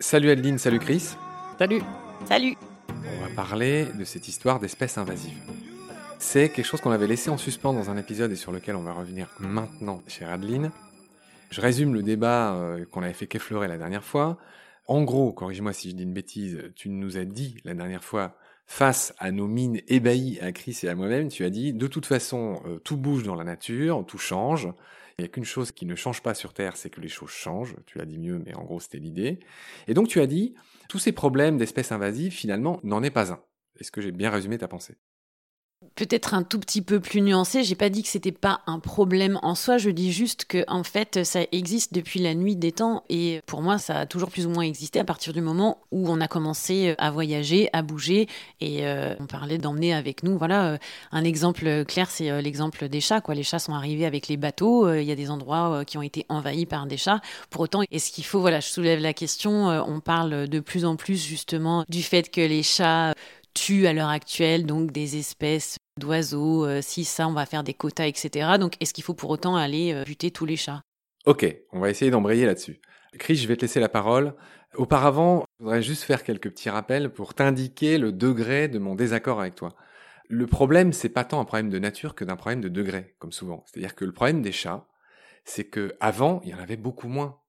Salut 0.00 0.30
Adeline, 0.30 0.58
salut 0.58 0.78
Chris. 0.78 1.14
Salut. 1.58 1.82
Salut. 2.24 2.56
On 2.88 3.24
va 3.24 3.34
parler 3.34 3.86
de 3.98 4.04
cette 4.04 4.28
histoire 4.28 4.58
d'espèces 4.58 4.96
invasives. 4.96 5.42
C'est 6.18 6.48
quelque 6.48 6.64
chose 6.64 6.80
qu'on 6.80 6.90
avait 6.90 7.06
laissé 7.06 7.30
en 7.30 7.36
suspens 7.36 7.74
dans 7.74 7.90
un 7.90 7.96
épisode 7.96 8.32
et 8.32 8.36
sur 8.36 8.52
lequel 8.52 8.76
on 8.76 8.82
va 8.82 8.92
revenir 8.92 9.28
maintenant 9.38 10.02
chez 10.06 10.24
Adeline. 10.24 10.70
Je 11.50 11.60
résume 11.60 11.94
le 11.94 12.02
débat 12.02 12.54
euh, 12.54 12.84
qu'on 12.86 13.02
avait 13.02 13.12
fait 13.12 13.26
qu'effleurer 13.26 13.68
la 13.68 13.76
dernière 13.76 14.04
fois. 14.04 14.38
En 14.86 15.02
gros, 15.02 15.32
corrige-moi 15.32 15.72
si 15.72 15.90
je 15.90 15.96
dis 15.96 16.02
une 16.04 16.14
bêtise, 16.14 16.72
tu 16.74 16.88
nous 16.88 17.18
as 17.18 17.24
dit 17.24 17.56
la 17.64 17.74
dernière 17.74 18.04
fois, 18.04 18.36
face 18.66 19.14
à 19.18 19.30
nos 19.30 19.46
mines 19.46 19.80
ébahies 19.88 20.38
à 20.40 20.52
Chris 20.52 20.78
et 20.82 20.88
à 20.88 20.94
moi-même, 20.94 21.28
tu 21.28 21.44
as 21.44 21.50
dit, 21.50 21.72
de 21.72 21.86
toute 21.86 22.06
façon, 22.06 22.62
euh, 22.66 22.78
tout 22.78 22.96
bouge 22.96 23.24
dans 23.24 23.34
la 23.34 23.44
nature, 23.44 24.04
tout 24.06 24.18
change. 24.18 24.68
Il 25.18 25.22
n'y 25.22 25.26
a 25.26 25.28
qu'une 25.30 25.44
chose 25.44 25.72
qui 25.72 25.84
ne 25.84 25.96
change 25.96 26.22
pas 26.22 26.32
sur 26.32 26.54
Terre, 26.54 26.76
c'est 26.76 26.90
que 26.90 27.00
les 27.00 27.08
choses 27.08 27.30
changent. 27.30 27.74
Tu 27.86 27.98
l'as 27.98 28.04
dit 28.04 28.18
mieux, 28.18 28.38
mais 28.38 28.54
en 28.54 28.62
gros, 28.62 28.78
c'était 28.78 28.98
l'idée. 28.98 29.40
Et 29.88 29.94
donc, 29.94 30.06
tu 30.06 30.20
as 30.20 30.28
dit, 30.28 30.54
tous 30.88 31.00
ces 31.00 31.10
problèmes 31.10 31.56
d'espèces 31.56 31.90
invasives, 31.90 32.32
finalement, 32.32 32.78
n'en 32.84 33.02
est 33.02 33.10
pas 33.10 33.32
un. 33.32 33.42
Est-ce 33.80 33.90
que 33.90 34.00
j'ai 34.00 34.12
bien 34.12 34.30
résumé 34.30 34.58
ta 34.58 34.68
pensée? 34.68 34.96
Peut-être 35.98 36.34
un 36.34 36.44
tout 36.44 36.60
petit 36.60 36.80
peu 36.80 37.00
plus 37.00 37.20
nuancé. 37.20 37.64
J'ai 37.64 37.74
pas 37.74 37.88
dit 37.88 38.02
que 38.02 38.08
c'était 38.08 38.32
pas 38.32 38.60
un 38.66 38.78
problème 38.78 39.38
en 39.42 39.54
soi. 39.54 39.78
Je 39.78 39.90
dis 39.90 40.12
juste 40.12 40.44
que 40.44 40.64
en 40.68 40.84
fait, 40.84 41.24
ça 41.24 41.40
existe 41.50 41.92
depuis 41.92 42.20
la 42.20 42.34
nuit 42.34 42.54
des 42.54 42.72
temps 42.72 43.02
et 43.08 43.40
pour 43.46 43.62
moi, 43.62 43.78
ça 43.78 44.00
a 44.00 44.06
toujours 44.06 44.30
plus 44.30 44.46
ou 44.46 44.50
moins 44.50 44.62
existé 44.62 45.00
à 45.00 45.04
partir 45.04 45.32
du 45.32 45.40
moment 45.40 45.78
où 45.90 46.08
on 46.08 46.20
a 46.20 46.28
commencé 46.28 46.94
à 46.98 47.10
voyager, 47.10 47.68
à 47.72 47.82
bouger 47.82 48.28
et 48.60 48.86
euh, 48.86 49.14
on 49.18 49.26
parlait 49.26 49.58
d'emmener 49.58 49.92
avec 49.92 50.22
nous. 50.22 50.38
Voilà, 50.38 50.66
euh, 50.66 50.78
un 51.10 51.24
exemple 51.24 51.84
clair, 51.84 52.10
c'est 52.10 52.30
euh, 52.30 52.40
l'exemple 52.40 52.88
des 52.88 53.00
chats. 53.00 53.20
Quoi, 53.20 53.34
les 53.34 53.42
chats 53.42 53.58
sont 53.58 53.74
arrivés 53.74 54.06
avec 54.06 54.28
les 54.28 54.36
bateaux. 54.36 54.92
Il 54.92 55.04
y 55.04 55.12
a 55.12 55.16
des 55.16 55.30
endroits 55.30 55.84
qui 55.84 55.98
ont 55.98 56.02
été 56.02 56.26
envahis 56.28 56.66
par 56.66 56.86
des 56.86 56.96
chats. 56.96 57.20
Pour 57.50 57.62
autant, 57.62 57.82
est-ce 57.90 58.12
qu'il 58.12 58.24
faut 58.24 58.40
Voilà, 58.40 58.60
je 58.60 58.68
soulève 58.68 59.00
la 59.00 59.12
question. 59.12 59.66
on 59.66 60.00
parle 60.00 60.48
de 60.48 60.60
plus 60.60 60.84
en 60.84 60.96
plus 60.96 61.24
justement 61.24 61.84
du 61.88 62.02
fait 62.02 62.30
que 62.30 62.40
les 62.40 62.62
chats 62.62 63.14
tuent 63.54 63.86
à 63.86 63.92
l'heure 63.92 64.08
actuelle 64.08 64.66
donc 64.66 64.92
des 64.92 65.18
espèces 65.18 65.76
d'oiseaux, 65.98 66.64
euh, 66.64 66.80
si 66.82 67.04
ça 67.04 67.28
on 67.28 67.32
va 67.32 67.46
faire 67.46 67.64
des 67.64 67.74
quotas, 67.74 68.06
etc. 68.06 68.58
Donc 68.58 68.74
est-ce 68.80 68.94
qu'il 68.94 69.04
faut 69.04 69.14
pour 69.14 69.30
autant 69.30 69.56
aller 69.56 69.92
euh, 69.92 70.04
buter 70.04 70.30
tous 70.30 70.46
les 70.46 70.56
chats? 70.56 70.82
Ok, 71.26 71.46
on 71.72 71.80
va 71.80 71.90
essayer 71.90 72.10
d'embrayer 72.10 72.46
là-dessus. 72.46 72.80
Chris, 73.18 73.36
je 73.36 73.48
vais 73.48 73.56
te 73.56 73.62
laisser 73.62 73.80
la 73.80 73.88
parole. 73.88 74.34
Auparavant, 74.74 75.44
je 75.58 75.64
voudrais 75.64 75.82
juste 75.82 76.02
faire 76.02 76.22
quelques 76.22 76.50
petits 76.50 76.70
rappels 76.70 77.10
pour 77.10 77.34
t'indiquer 77.34 77.98
le 77.98 78.12
degré 78.12 78.68
de 78.68 78.78
mon 78.78 78.94
désaccord 78.94 79.40
avec 79.40 79.54
toi. 79.54 79.74
Le 80.28 80.46
problème, 80.46 80.92
c'est 80.92 81.08
pas 81.08 81.24
tant 81.24 81.40
un 81.40 81.44
problème 81.44 81.70
de 81.70 81.78
nature 81.78 82.14
que 82.14 82.24
d'un 82.24 82.36
problème 82.36 82.60
de 82.60 82.68
degré, 82.68 83.14
comme 83.18 83.32
souvent. 83.32 83.64
C'est-à-dire 83.66 83.94
que 83.94 84.04
le 84.04 84.12
problème 84.12 84.42
des 84.42 84.52
chats, 84.52 84.86
c'est 85.44 85.64
que 85.64 85.96
avant, 86.00 86.40
il 86.44 86.50
y 86.50 86.54
en 86.54 86.58
avait 86.58 86.76
beaucoup 86.76 87.08
moins. 87.08 87.40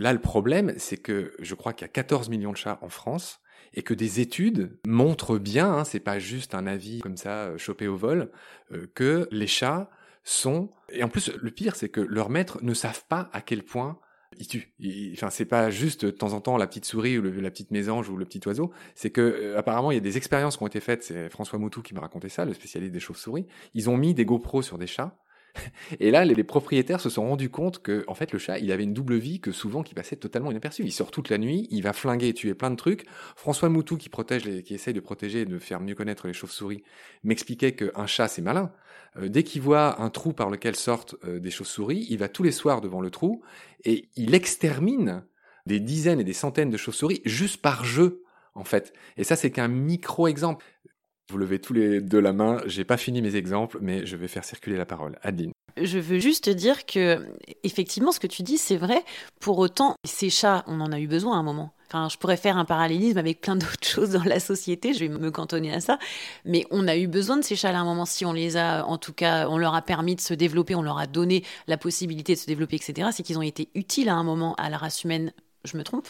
Là, 0.00 0.12
le 0.12 0.20
problème, 0.20 0.72
c'est 0.78 0.96
que 0.96 1.34
je 1.38 1.54
crois 1.54 1.74
qu'il 1.74 1.84
y 1.84 1.90
a 1.90 1.92
14 1.92 2.30
millions 2.30 2.52
de 2.52 2.56
chats 2.56 2.78
en 2.80 2.88
France 2.88 3.40
et 3.74 3.82
que 3.82 3.94
des 3.94 4.20
études 4.20 4.78
montrent 4.86 5.38
bien, 5.38 5.72
hein, 5.72 5.84
c'est 5.84 6.00
pas 6.00 6.18
juste 6.18 6.54
un 6.54 6.66
avis 6.66 7.00
comme 7.00 7.16
ça 7.16 7.44
euh, 7.44 7.58
chopé 7.58 7.88
au 7.88 7.96
vol, 7.96 8.30
euh, 8.72 8.86
que 8.94 9.28
les 9.30 9.46
chats 9.46 9.90
sont 10.22 10.70
et 10.90 11.04
en 11.04 11.08
plus 11.08 11.30
le 11.34 11.50
pire 11.50 11.76
c'est 11.76 11.90
que 11.90 12.00
leurs 12.00 12.30
maîtres 12.30 12.58
ne 12.62 12.72
savent 12.72 13.04
pas 13.08 13.28
à 13.32 13.42
quel 13.42 13.62
point 13.62 13.98
ils 14.38 14.46
tuent. 14.46 14.72
enfin 15.12 15.30
c'est 15.30 15.44
pas 15.44 15.70
juste 15.70 16.06
de 16.06 16.10
temps 16.10 16.32
en 16.32 16.40
temps 16.40 16.56
la 16.56 16.66
petite 16.66 16.84
souris 16.86 17.18
ou 17.18 17.22
la 17.22 17.50
petite 17.50 17.70
mésange 17.70 18.08
ou 18.08 18.16
le 18.16 18.24
petit 18.24 18.40
oiseau, 18.46 18.72
c'est 18.94 19.10
que 19.10 19.20
euh, 19.20 19.58
apparemment 19.58 19.90
il 19.90 19.94
y 19.94 19.98
a 19.98 20.00
des 20.00 20.16
expériences 20.16 20.56
qui 20.56 20.62
ont 20.62 20.66
été 20.66 20.80
faites, 20.80 21.02
c'est 21.02 21.28
François 21.28 21.58
Moutou 21.58 21.82
qui 21.82 21.94
me 21.94 22.00
racontait 22.00 22.28
ça, 22.28 22.44
le 22.44 22.54
spécialiste 22.54 22.92
des 22.92 23.00
chauves-souris. 23.00 23.46
Ils 23.74 23.90
ont 23.90 23.96
mis 23.96 24.14
des 24.14 24.24
GoPros 24.24 24.62
sur 24.62 24.78
des 24.78 24.86
chats 24.86 25.16
et 26.00 26.10
là, 26.10 26.24
les, 26.24 26.44
propriétaires 26.44 27.00
se 27.00 27.10
sont 27.10 27.28
rendus 27.28 27.50
compte 27.50 27.80
que, 27.82 28.04
en 28.08 28.14
fait, 28.14 28.32
le 28.32 28.38
chat, 28.38 28.58
il 28.58 28.72
avait 28.72 28.84
une 28.84 28.94
double 28.94 29.16
vie 29.16 29.40
que 29.40 29.52
souvent 29.52 29.82
qui 29.82 29.94
passait 29.94 30.16
totalement 30.16 30.50
inaperçu. 30.50 30.82
Il 30.84 30.92
sort 30.92 31.10
toute 31.10 31.30
la 31.30 31.38
nuit, 31.38 31.68
il 31.70 31.82
va 31.82 31.92
flinguer 31.92 32.28
et 32.28 32.34
tuer 32.34 32.54
plein 32.54 32.70
de 32.70 32.76
trucs. 32.76 33.06
François 33.36 33.68
Moutou, 33.68 33.96
qui 33.96 34.08
protège, 34.08 34.62
qui 34.62 34.74
essaye 34.74 34.94
de 34.94 35.00
protéger 35.00 35.42
et 35.42 35.44
de 35.44 35.58
faire 35.58 35.80
mieux 35.80 35.94
connaître 35.94 36.26
les 36.26 36.32
chauves-souris, 36.32 36.82
m'expliquait 37.22 37.72
qu'un 37.72 38.06
chat, 38.06 38.28
c'est 38.28 38.42
malin. 38.42 38.72
Euh, 39.16 39.28
dès 39.28 39.42
qu'il 39.42 39.62
voit 39.62 40.00
un 40.00 40.10
trou 40.10 40.32
par 40.32 40.50
lequel 40.50 40.76
sortent 40.76 41.16
euh, 41.24 41.38
des 41.38 41.50
chauves-souris, 41.50 42.06
il 42.10 42.18
va 42.18 42.28
tous 42.28 42.42
les 42.42 42.52
soirs 42.52 42.80
devant 42.80 43.00
le 43.00 43.10
trou 43.10 43.42
et 43.84 44.08
il 44.16 44.34
extermine 44.34 45.24
des 45.66 45.80
dizaines 45.80 46.20
et 46.20 46.24
des 46.24 46.32
centaines 46.32 46.70
de 46.70 46.76
chauves-souris 46.76 47.22
juste 47.24 47.62
par 47.62 47.84
jeu 47.84 48.24
en 48.54 48.64
fait. 48.64 48.92
Et 49.16 49.24
ça, 49.24 49.36
c'est 49.36 49.50
qu'un 49.50 49.68
micro-exemple. 49.68 50.64
Vous 51.30 51.38
levez 51.38 51.58
tous 51.58 51.72
les 51.72 52.00
deux 52.00 52.20
la 52.20 52.32
main. 52.32 52.58
J'ai 52.66 52.84
pas 52.84 52.96
fini 52.96 53.22
mes 53.22 53.36
exemples, 53.36 53.78
mais 53.80 54.04
je 54.06 54.16
vais 54.16 54.28
faire 54.28 54.44
circuler 54.44 54.76
la 54.76 54.86
parole. 54.86 55.18
Adeline. 55.22 55.52
Je 55.76 55.98
veux 55.98 56.18
juste 56.18 56.48
dire 56.50 56.86
que, 56.86 57.26
effectivement, 57.64 58.12
ce 58.12 58.20
que 58.20 58.26
tu 58.26 58.42
dis, 58.42 58.58
c'est 58.58 58.76
vrai. 58.76 59.02
Pour 59.40 59.58
autant, 59.58 59.96
ces 60.04 60.30
chats, 60.30 60.62
on 60.66 60.80
en 60.80 60.92
a 60.92 61.00
eu 61.00 61.08
besoin 61.08 61.34
à 61.34 61.38
un 61.38 61.42
moment. 61.42 61.72
Enfin, 61.88 62.08
je 62.08 62.16
pourrais 62.16 62.36
faire 62.36 62.56
un 62.56 62.64
parallélisme 62.64 63.18
avec 63.18 63.40
plein 63.40 63.56
d'autres 63.56 63.86
choses 63.86 64.10
dans 64.10 64.24
la 64.24 64.38
société, 64.38 64.94
je 64.94 65.00
vais 65.00 65.08
me 65.08 65.30
cantonner 65.30 65.72
à 65.72 65.80
ça. 65.80 65.98
Mais 66.44 66.64
on 66.70 66.86
a 66.86 66.96
eu 66.96 67.08
besoin 67.08 67.36
de 67.36 67.42
ces 67.42 67.56
chats 67.56 67.70
à 67.70 67.76
un 67.76 67.84
moment. 67.84 68.04
Si 68.04 68.24
on 68.24 68.32
les 68.32 68.56
a, 68.56 68.84
en 68.86 68.98
tout 68.98 69.12
cas, 69.12 69.48
on 69.48 69.58
leur 69.58 69.74
a 69.74 69.82
permis 69.82 70.14
de 70.14 70.20
se 70.20 70.34
développer, 70.34 70.74
on 70.74 70.82
leur 70.82 70.98
a 70.98 71.06
donné 71.06 71.42
la 71.66 71.76
possibilité 71.76 72.34
de 72.34 72.38
se 72.38 72.46
développer, 72.46 72.76
etc., 72.76 73.08
c'est 73.12 73.22
qu'ils 73.22 73.38
ont 73.38 73.42
été 73.42 73.68
utiles 73.74 74.08
à 74.08 74.14
un 74.14 74.24
moment 74.24 74.54
à 74.56 74.70
la 74.70 74.78
race 74.78 75.02
humaine. 75.02 75.32
Je 75.64 75.76
me 75.76 75.82
trompe? 75.82 76.08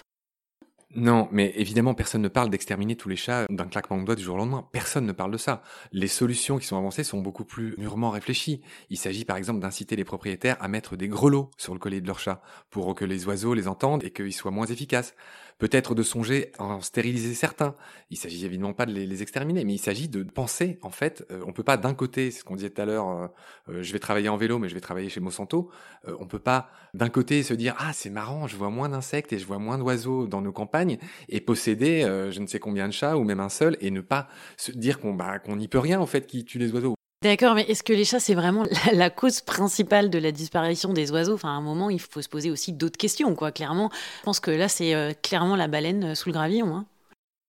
Non, 0.97 1.29
mais 1.33 1.53
évidemment, 1.57 1.95
personne 1.95 2.23
ne 2.23 2.29
parle 2.29 2.51
d'exterminer 2.51 2.95
tous 2.95 3.09
les 3.09 3.17
chats 3.17 3.47
d'un 3.51 3.67
claquement 3.67 3.99
de 3.99 4.05
doigts 4.05 4.15
du 4.15 4.23
jour 4.23 4.37
au 4.37 4.39
lendemain. 4.39 4.67
Personne 4.71 5.07
ne 5.07 5.13
parle 5.13 5.33
de 5.33 5.39
ça. 5.39 5.63
Les 5.91 6.07
solutions 6.07 6.59
qui 6.59 6.67
sont 6.67 6.77
avancées 6.77 7.03
sont 7.03 7.21
beaucoup 7.21 7.45
plus 7.45 7.75
mûrement 7.79 8.11
réfléchies. 8.11 8.63
Il 8.91 8.97
s'agit 8.97 9.25
par 9.25 9.37
exemple 9.37 9.61
d'inciter 9.61 9.97
les 9.97 10.05
propriétaires 10.05 10.57
à 10.61 10.69
mettre 10.69 10.97
des 10.97 11.09
grelots 11.09 11.51
sur 11.57 11.75
le 11.75 11.81
collier 11.81 12.01
de 12.01 12.07
leurs 12.07 12.21
chats 12.21 12.43
pour 12.71 12.95
que 12.95 13.05
les 13.05 13.27
oiseaux 13.27 13.55
les 13.55 13.67
entendent 13.67 14.05
et 14.05 14.11
qu'ils 14.11 14.33
soient 14.33 14.53
moins 14.53 14.67
efficaces 14.67 15.15
peut-être 15.59 15.95
de 15.95 16.03
songer 16.03 16.53
à 16.59 16.65
en 16.65 16.81
stériliser 16.81 17.35
certains. 17.35 17.75
Il 18.11 18.17
s'agit 18.17 18.45
évidemment 18.45 18.73
pas 18.73 18.87
de 18.87 18.93
les, 18.93 19.23
exterminer, 19.23 19.65
mais 19.65 19.75
il 19.75 19.79
s'agit 19.79 20.09
de 20.09 20.23
penser, 20.23 20.79
en 20.83 20.91
fait, 20.91 21.25
euh, 21.31 21.43
on 21.47 21.53
peut 21.53 21.63
pas 21.63 21.77
d'un 21.77 21.95
côté, 21.95 22.31
c'est 22.31 22.41
ce 22.41 22.45
qu'on 22.45 22.57
disait 22.57 22.71
tout 22.71 22.83
à 22.83 22.85
l'heure, 22.85 23.09
euh, 23.09 23.27
euh, 23.69 23.83
je 23.83 23.93
vais 23.93 23.99
travailler 23.99 24.29
en 24.29 24.37
vélo, 24.37 24.59
mais 24.59 24.69
je 24.69 24.75
vais 24.75 24.81
travailler 24.81 25.09
chez 25.09 25.21
Monsanto, 25.21 25.71
on 26.19 26.27
peut 26.27 26.39
pas 26.39 26.71
d'un 26.93 27.09
côté 27.09 27.43
se 27.43 27.55
dire, 27.55 27.75
ah 27.79 27.93
c'est 27.93 28.11
marrant, 28.11 28.47
je 28.47 28.57
vois 28.57 28.71
moins 28.71 28.89
d'insectes 28.89 29.33
et 29.33 29.39
je 29.39 29.47
vois 29.47 29.59
moins 29.59 29.79
d'oiseaux 29.79 30.27
dans 30.27 30.43
nos 30.43 30.53
campagnes, 30.53 30.99
et 31.29 31.41
posséder 31.41 32.03
je 32.31 32.41
ne 32.41 32.47
sais 32.47 32.59
combien 32.59 32.89
de 32.89 32.93
chats, 32.93 33.17
ou 33.17 33.25
même 33.25 33.41
un 33.41 33.49
seul, 33.49 33.77
et 33.81 33.91
ne 33.91 34.01
pas 34.01 34.29
se 34.57 34.73
dire 34.73 35.01
qu'on 35.01 35.15
bah, 35.15 35.39
qu'on 35.39 35.57
n'y 35.57 35.69
peut 35.69 35.79
rien, 35.79 36.01
en 36.01 36.07
fait, 36.07 36.27
qui 36.27 36.45
tue 36.45 36.59
les 36.59 36.73
oiseaux. 36.73 36.95
D'accord, 37.25 37.55
mais 37.55 37.63
est-ce 37.63 37.83
que 37.83 37.95
les 37.95 38.05
chats, 38.05 38.21
c'est 38.21 38.35
vraiment 38.35 38.65
la, 38.93 39.09
cause 39.09 39.41
principale 39.41 40.11
de 40.11 40.19
la 40.19 40.31
disparition 40.31 40.93
des 40.93 41.11
oiseaux? 41.11 41.33
Enfin, 41.33 41.49
à 41.49 41.53
un 41.53 41.63
moment, 41.63 41.89
il 41.89 41.99
faut 41.99 42.21
se 42.21 42.29
poser 42.29 42.51
aussi 42.51 42.75
d'autres 42.75 42.99
questions, 42.99 43.35
quoi. 43.35 43.51
Clairement, 43.51 43.89
je 44.19 44.25
pense 44.25 44.41
que 44.41 44.51
là, 44.51 44.69
c'est 44.69 44.95
euh, 44.95 45.15
clairement 45.23 45.57
la 45.57 45.67
baleine 45.67 46.05
euh, 46.05 46.15
sous 46.15 46.29
le 46.29 46.35
gravillon. 46.35 46.77
Hein. 46.77 46.85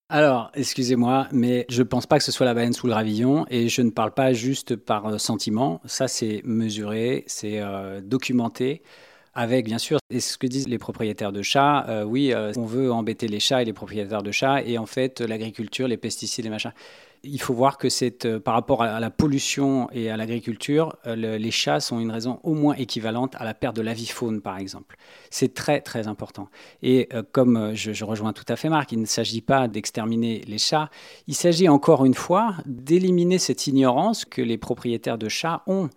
Alors, 0.07 0.49
excusez-moi, 0.53 1.27
mais 1.33 1.65
je 1.67 1.81
ne 1.81 1.87
pense 1.87 2.05
pas 2.05 2.17
que 2.17 2.23
ce 2.23 2.31
soit 2.31 2.45
la 2.45 2.53
baleine 2.53 2.71
sous 2.71 2.87
le 2.87 2.93
gravillon 2.93 3.45
et 3.49 3.67
je 3.67 3.81
ne 3.81 3.89
parle 3.89 4.13
pas 4.13 4.31
juste 4.31 4.77
par 4.77 5.07
euh, 5.07 5.17
sentiment. 5.17 5.81
Ça, 5.83 6.07
c'est 6.07 6.41
mesuré, 6.45 7.25
c'est 7.27 7.61
documenté 8.01 8.81
avec 9.33 9.65
bien 9.65 9.79
sûr, 9.79 9.97
et 10.09 10.21
ce 10.21 10.37
que 10.37 10.47
disent 10.47 10.69
les 10.69 10.77
propriétaires 10.77 11.33
de 11.33 11.41
chats, 11.41 12.05
oui, 12.05 12.33
on 12.55 12.63
veut 12.63 12.89
embêter 12.89 13.27
les 13.27 13.41
chats 13.41 13.61
et 13.61 13.65
les 13.65 13.73
propriétaires 13.73 14.23
de 14.23 14.31
chats, 14.31 14.61
et 14.61 14.77
en 14.77 14.85
fait, 14.85 15.19
l'agriculture, 15.19 15.89
les 15.89 15.97
pesticides, 15.97 16.45
les 16.45 16.49
machins 16.49 16.71
il 17.25 17.41
faut 17.41 17.53
voir 17.53 17.77
que 17.77 17.89
c'est 17.89 18.25
euh, 18.25 18.39
par 18.39 18.53
rapport 18.53 18.83
à, 18.83 18.99
la 18.99 19.09
pollution 19.09 19.89
et 19.91 20.09
à 20.09 20.17
l'agriculture, 20.17 20.95
euh, 21.07 21.37
les 21.37 21.51
chats 21.51 21.79
sont 21.79 21.99
une 21.99 22.11
raison 22.11 22.39
au 22.43 22.53
moins 22.53 22.75
équivalente 22.75 23.35
à 23.35 23.43
la 23.43 23.53
perte 23.53 23.75
de 23.75 23.81
l'avifaune, 23.81 24.41
par 24.41 24.57
exemple. 24.57 24.95
C'est 25.29 25.53
très 25.53 25.81
très 25.81 26.07
important. 26.07 26.49
Et 26.81 27.09
euh, 27.13 27.23
comme 27.31 27.73
je, 27.73 28.03
rejoins 28.03 28.33
tout 28.33 28.45
à 28.47 28.55
fait 28.55 28.69
Marc, 28.69 28.91
il 28.91 29.01
ne 29.01 29.05
s'agit 29.05 29.41
pas 29.41 29.67
d'exterminer 29.67 30.41
les 30.47 30.57
chats, 30.57 30.89
il 31.27 31.35
s'agit 31.35 31.69
encore 31.69 32.05
une 32.05 32.13
fois 32.13 32.55
d'éliminer 32.65 33.39
cette 33.39 33.67
ignorance 33.67 34.25
que 34.25 34.41
les 34.41 34.57
propriétaires 34.57 35.17
de 35.17 35.29
chats 35.29 35.63
ont 35.67 35.89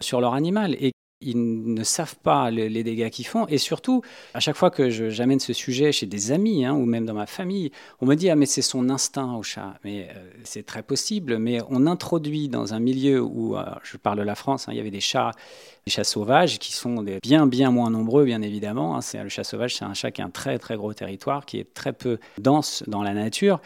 sur 0.00 0.20
leur 0.20 0.34
animal 0.34 0.74
et 0.80 0.91
ils 1.22 1.74
ne 1.74 1.84
savent 1.84 2.16
pas 2.16 2.50
les 2.50 2.82
dégâts 2.84 3.10
qu'ils 3.10 3.26
font. 3.26 3.46
Et 3.48 3.58
surtout, 3.58 4.02
à 4.34 4.40
chaque 4.40 4.56
fois 4.56 4.70
que 4.70 4.90
j'amène 4.90 5.40
ce 5.40 5.52
sujet 5.52 5.92
chez 5.92 6.06
des 6.06 6.32
amis 6.32 6.64
hein, 6.64 6.74
ou 6.74 6.84
même 6.84 7.06
dans 7.06 7.14
ma 7.14 7.26
famille, 7.26 7.72
on 8.00 8.06
me 8.06 8.14
dit 8.14 8.30
Ah, 8.30 8.36
mais 8.36 8.46
c'est 8.46 8.62
son 8.62 8.90
instinct 8.90 9.34
au 9.34 9.42
chat. 9.42 9.74
Mais 9.84 10.08
euh, 10.10 10.30
c'est 10.44 10.64
très 10.64 10.82
possible. 10.82 11.38
Mais 11.38 11.60
on 11.68 11.86
introduit 11.86 12.48
dans 12.48 12.74
un 12.74 12.80
milieu 12.80 13.20
où, 13.22 13.56
euh, 13.56 13.64
je 13.82 13.96
parle 13.96 14.18
de 14.18 14.22
la 14.22 14.34
France, 14.34 14.68
hein, 14.68 14.72
il 14.72 14.76
y 14.76 14.80
avait 14.80 14.90
des 14.90 15.00
chats, 15.00 15.32
des 15.86 15.92
chats 15.92 16.04
sauvages 16.04 16.58
qui 16.58 16.72
sont 16.72 17.04
bien, 17.22 17.46
bien 17.46 17.70
moins 17.70 17.90
nombreux, 17.90 18.24
bien 18.24 18.42
évidemment. 18.42 18.96
Hein. 18.96 19.00
C'est, 19.00 19.22
le 19.22 19.28
chat 19.28 19.44
sauvage, 19.44 19.76
c'est 19.76 19.84
un 19.84 19.94
chat 19.94 20.10
qui 20.10 20.22
a 20.22 20.24
un 20.24 20.30
très, 20.30 20.58
très 20.58 20.76
gros 20.76 20.92
territoire, 20.92 21.46
qui 21.46 21.58
est 21.58 21.74
très 21.74 21.92
peu 21.92 22.18
dense 22.38 22.82
dans 22.86 23.02
la 23.02 23.14
nature. 23.14 23.60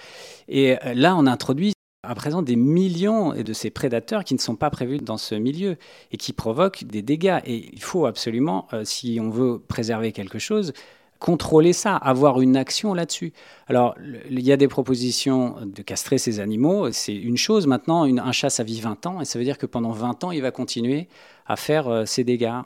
Et 0.48 0.76
euh, 0.84 0.94
là, 0.94 1.16
on 1.16 1.26
introduit 1.26 1.75
à 2.06 2.14
présent 2.14 2.42
des 2.42 2.56
millions 2.56 3.32
de 3.32 3.52
ces 3.52 3.70
prédateurs 3.70 4.24
qui 4.24 4.34
ne 4.34 4.38
sont 4.38 4.56
pas 4.56 4.70
prévus 4.70 4.98
dans 4.98 5.16
ce 5.16 5.34
milieu 5.34 5.76
et 6.12 6.16
qui 6.16 6.32
provoquent 6.32 6.84
des 6.84 7.02
dégâts. 7.02 7.40
Et 7.44 7.70
il 7.72 7.82
faut 7.82 8.06
absolument, 8.06 8.66
euh, 8.72 8.84
si 8.84 9.18
on 9.20 9.30
veut 9.30 9.58
préserver 9.58 10.12
quelque 10.12 10.38
chose, 10.38 10.72
contrôler 11.18 11.72
ça, 11.72 11.96
avoir 11.96 12.40
une 12.40 12.56
action 12.56 12.94
là-dessus. 12.94 13.32
Alors, 13.68 13.94
il 14.30 14.40
y 14.40 14.52
a 14.52 14.56
des 14.56 14.68
propositions 14.68 15.56
de 15.64 15.82
castrer 15.82 16.18
ces 16.18 16.40
animaux, 16.40 16.92
c'est 16.92 17.14
une 17.14 17.36
chose. 17.36 17.66
Maintenant, 17.66 18.04
un 18.04 18.32
chat, 18.32 18.50
ça 18.50 18.62
vit 18.62 18.80
20 18.80 19.06
ans, 19.06 19.20
et 19.20 19.24
ça 19.24 19.38
veut 19.38 19.44
dire 19.44 19.58
que 19.58 19.66
pendant 19.66 19.92
20 19.92 20.24
ans, 20.24 20.30
il 20.30 20.42
va 20.42 20.50
continuer 20.50 21.08
à 21.46 21.56
faire 21.56 21.88
euh, 21.88 22.04
ces 22.04 22.24
dégâts. 22.24 22.60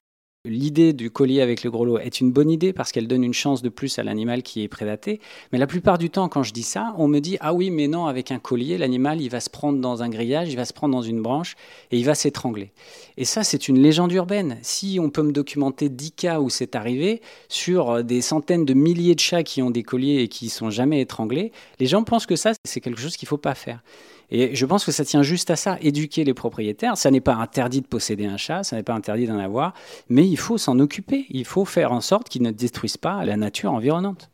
L'idée 0.46 0.94
du 0.94 1.10
collier 1.10 1.42
avec 1.42 1.64
le 1.64 1.70
gros 1.70 1.84
lot 1.84 1.98
est 1.98 2.18
une 2.22 2.32
bonne 2.32 2.50
idée 2.50 2.72
parce 2.72 2.92
qu'elle 2.92 3.06
donne 3.06 3.24
une 3.24 3.34
chance 3.34 3.60
de 3.60 3.68
plus 3.68 3.98
à 3.98 4.02
l'animal 4.02 4.42
qui 4.42 4.62
est 4.62 4.68
prédaté. 4.68 5.20
Mais 5.52 5.58
la 5.58 5.66
plupart 5.66 5.98
du 5.98 6.08
temps, 6.08 6.30
quand 6.30 6.42
je 6.42 6.54
dis 6.54 6.62
ça, 6.62 6.94
on 6.96 7.08
me 7.08 7.18
dit 7.18 7.36
Ah 7.42 7.52
oui, 7.52 7.70
mais 7.70 7.88
non, 7.88 8.06
avec 8.06 8.32
un 8.32 8.38
collier, 8.38 8.78
l'animal, 8.78 9.20
il 9.20 9.28
va 9.28 9.40
se 9.40 9.50
prendre 9.50 9.80
dans 9.80 10.02
un 10.02 10.08
grillage, 10.08 10.48
il 10.48 10.56
va 10.56 10.64
se 10.64 10.72
prendre 10.72 10.94
dans 10.94 11.02
une 11.02 11.20
branche 11.20 11.56
et 11.90 11.98
il 11.98 12.06
va 12.06 12.14
s'étrangler. 12.14 12.72
Et 13.18 13.26
ça, 13.26 13.44
c'est 13.44 13.68
une 13.68 13.82
légende 13.82 14.12
urbaine. 14.12 14.56
Si 14.62 14.98
on 14.98 15.10
peut 15.10 15.22
me 15.22 15.32
documenter 15.32 15.90
10 15.90 16.12
cas 16.12 16.40
où 16.40 16.48
c'est 16.48 16.74
arrivé, 16.74 17.20
sur 17.50 18.02
des 18.02 18.22
centaines 18.22 18.64
de 18.64 18.72
milliers 18.72 19.16
de 19.16 19.20
chats 19.20 19.42
qui 19.42 19.60
ont 19.60 19.70
des 19.70 19.82
colliers 19.82 20.22
et 20.22 20.28
qui 20.28 20.48
sont 20.48 20.70
jamais 20.70 21.02
étranglés, 21.02 21.52
les 21.80 21.86
gens 21.86 22.02
pensent 22.02 22.24
que 22.24 22.36
ça, 22.36 22.52
c'est 22.64 22.80
quelque 22.80 23.02
chose 23.02 23.18
qu'il 23.18 23.26
ne 23.26 23.28
faut 23.30 23.36
pas 23.36 23.54
faire. 23.54 23.82
Et 24.30 24.54
je 24.54 24.66
pense 24.66 24.84
que 24.84 24.92
ça 24.92 25.04
tient 25.04 25.22
juste 25.22 25.50
à 25.50 25.56
ça, 25.56 25.76
éduquer 25.80 26.24
les 26.24 26.34
propriétaires. 26.34 26.96
Ça 26.96 27.10
n'est 27.10 27.20
pas 27.20 27.34
interdit 27.34 27.80
de 27.80 27.86
posséder 27.86 28.26
un 28.26 28.36
chat, 28.36 28.62
ça 28.62 28.76
n'est 28.76 28.82
pas 28.82 28.94
interdit 28.94 29.26
d'en 29.26 29.38
avoir, 29.38 29.74
mais 30.08 30.26
il 30.26 30.36
faut 30.36 30.58
s'en 30.58 30.78
occuper. 30.78 31.26
Il 31.30 31.44
faut 31.44 31.64
faire 31.64 31.92
en 31.92 32.00
sorte 32.00 32.28
qu'ils 32.28 32.42
ne 32.42 32.50
détruisent 32.50 32.96
pas 32.96 33.24
la 33.24 33.36
nature 33.36 33.72
environnante. 33.72 34.30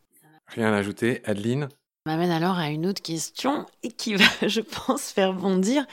Rien 0.47 0.71
à 0.71 0.77
ajouter, 0.77 1.21
Adeline 1.25 1.67
m'amène 2.07 2.31
alors 2.31 2.57
à 2.57 2.69
une 2.69 2.87
autre 2.87 3.01
question 3.01 3.65
et 3.83 3.91
qui 3.91 4.15
va, 4.15 4.25
je 4.47 4.61
pense, 4.61 5.11
faire 5.11 5.33
bondir. 5.33 5.85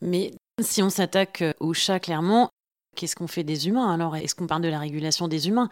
Mais 0.00 0.32
si 0.60 0.82
on 0.82 0.90
s'attaque 0.90 1.42
aux 1.58 1.74
chats, 1.74 1.98
clairement, 1.98 2.50
qu'est-ce 2.94 3.16
qu'on 3.16 3.26
fait 3.26 3.42
des 3.42 3.66
humains 3.66 3.92
alors? 3.92 4.14
Est-ce 4.16 4.34
qu'on 4.34 4.46
parle 4.46 4.62
de 4.62 4.68
la 4.68 4.78
régulation 4.78 5.26
des 5.26 5.48
humains? 5.48 5.68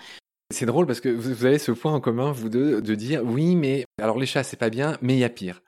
C'est 0.50 0.66
drôle 0.66 0.86
parce 0.86 1.00
que 1.00 1.08
vous 1.08 1.44
avez 1.44 1.58
ce 1.58 1.72
point 1.72 1.92
en 1.92 2.00
commun, 2.00 2.32
vous 2.32 2.48
deux, 2.48 2.82
de 2.82 2.94
dire 2.94 3.22
oui, 3.24 3.56
mais 3.56 3.84
alors 4.00 4.18
les 4.18 4.26
chats, 4.26 4.42
c'est 4.42 4.56
pas 4.56 4.70
bien, 4.70 4.98
mais 5.00 5.14
il 5.14 5.20
y 5.20 5.24
a 5.24 5.28
pire. 5.28 5.62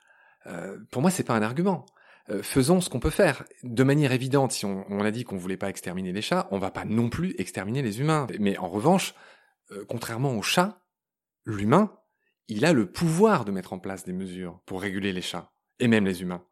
Euh, 0.47 0.77
pour 0.91 1.01
moi, 1.01 1.11
c'est 1.11 1.23
pas 1.23 1.35
un 1.35 1.41
argument. 1.41 1.85
Euh, 2.29 2.43
faisons 2.43 2.81
ce 2.81 2.89
qu'on 2.89 2.99
peut 2.99 3.09
faire. 3.09 3.43
De 3.63 3.83
manière 3.83 4.11
évidente, 4.11 4.51
si 4.51 4.65
on, 4.65 4.99
a 4.99 5.11
dit 5.11 5.23
qu'on 5.23 5.37
voulait 5.37 5.57
pas 5.57 5.69
exterminer 5.69 6.11
les 6.11 6.21
chats, 6.21 6.47
on 6.51 6.59
va 6.59 6.71
pas 6.71 6.83
non 6.83 7.09
plus 7.09 7.33
exterminer 7.37 7.81
les 7.81 8.01
humains. 8.01 8.27
Mais 8.39 8.57
en 8.57 8.67
revanche, 8.67 9.13
euh, 9.71 9.85
contrairement 9.87 10.35
aux 10.35 10.41
chats, 10.41 10.81
l'humain, 11.45 11.93
il 12.49 12.65
a 12.65 12.73
le 12.73 12.91
pouvoir 12.91 13.45
de 13.45 13.51
mettre 13.51 13.73
en 13.73 13.79
place 13.79 14.03
des 14.03 14.13
mesures 14.13 14.59
pour 14.65 14.81
réguler 14.81 15.13
les 15.13 15.21
chats, 15.21 15.51
et 15.79 15.87
même 15.87 16.05
les 16.05 16.21
humains. 16.21 16.43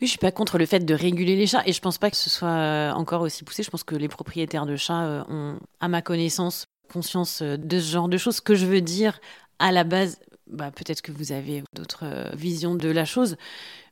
Oui, 0.00 0.06
je 0.06 0.10
suis 0.12 0.18
pas 0.18 0.32
contre 0.32 0.58
le 0.58 0.66
fait 0.66 0.80
de 0.80 0.94
réguler 0.94 1.36
les 1.36 1.46
chats, 1.46 1.62
et 1.66 1.72
je 1.72 1.80
pense 1.80 1.98
pas 1.98 2.10
que 2.10 2.16
ce 2.16 2.30
soit 2.30 2.48
euh, 2.48 2.90
encore 2.92 3.20
aussi 3.20 3.44
poussé. 3.44 3.62
Je 3.62 3.70
pense 3.70 3.84
que 3.84 3.94
les 3.94 4.08
propriétaires 4.08 4.64
de 4.64 4.76
chats 4.76 5.26
ont, 5.28 5.58
à 5.80 5.88
ma 5.88 6.00
connaissance, 6.00 6.66
conscience 6.90 7.42
de 7.42 7.80
ce 7.80 7.92
genre 7.92 8.08
de 8.08 8.16
choses. 8.16 8.36
Ce 8.36 8.40
que 8.40 8.54
je 8.54 8.64
veux 8.64 8.80
dire, 8.80 9.20
à 9.58 9.70
la 9.70 9.84
base, 9.84 10.20
bah, 10.46 10.70
peut-être 10.70 11.02
que 11.02 11.12
vous 11.12 11.32
avez 11.32 11.62
d'autres 11.74 12.30
visions 12.34 12.74
de 12.74 12.88
la 12.88 13.04
chose, 13.04 13.36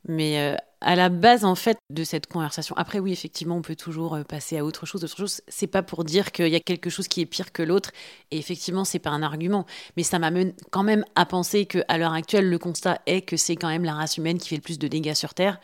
mais 0.08 0.56
à 0.81 0.94
la 0.94 1.08
base 1.08 1.44
en 1.44 1.55
fait 1.55 1.79
de 1.91 2.05
cette 2.05 2.26
conversation. 2.26 2.76
Après 2.76 2.99
oui, 2.99 3.12
effectivement, 3.12 3.56
on 3.56 3.62
peut 3.62 3.76
toujours 3.76 4.14
euh, 4.14 4.23
passer 4.23 4.58
à 4.58 4.64
autre 4.64 4.87
chose. 4.87 5.03
Autre 5.05 5.17
chose, 5.17 5.41
c'est 5.49 5.67
pas 5.67 5.82
pour 5.82 6.05
dire 6.05 6.32
qu'il 6.32 6.49
y 6.49 6.56
a 6.56 6.61
quelque 6.61 6.91
chose 6.91 7.08
qui 7.08 7.20
est 7.20 7.26
pire 7.26 7.53
que 7.53 7.62
l'autre. 7.62 7.91
Et 8.31 8.38
effectivement, 8.38 8.85
c'est 8.85 8.99
pas 8.99 9.11
un 9.11 9.23
argument, 9.23 9.67
mais 9.97 10.03
ça 10.03 10.19
m'amène 10.19 10.53
quand 10.70 10.82
même 10.82 11.05
à 11.14 11.26
penser 11.26 11.67
que 11.67 11.79
à 11.88 11.99
l'heure 11.99 12.12
actuelle, 12.12 12.49
le 12.49 12.58
constat 12.58 13.00
est 13.06 13.23
que 13.23 13.37
c'est 13.37 13.56
quand 13.56 13.69
même 13.69 13.85
la 13.85 13.94
race 13.94 14.17
humaine 14.17 14.38
qui 14.38 14.49
fait 14.49 14.56
le 14.56 14.62
plus 14.62 14.79
de 14.79 14.88
dégâts 14.88 15.14
sur 15.14 15.35
Terre. 15.35 15.58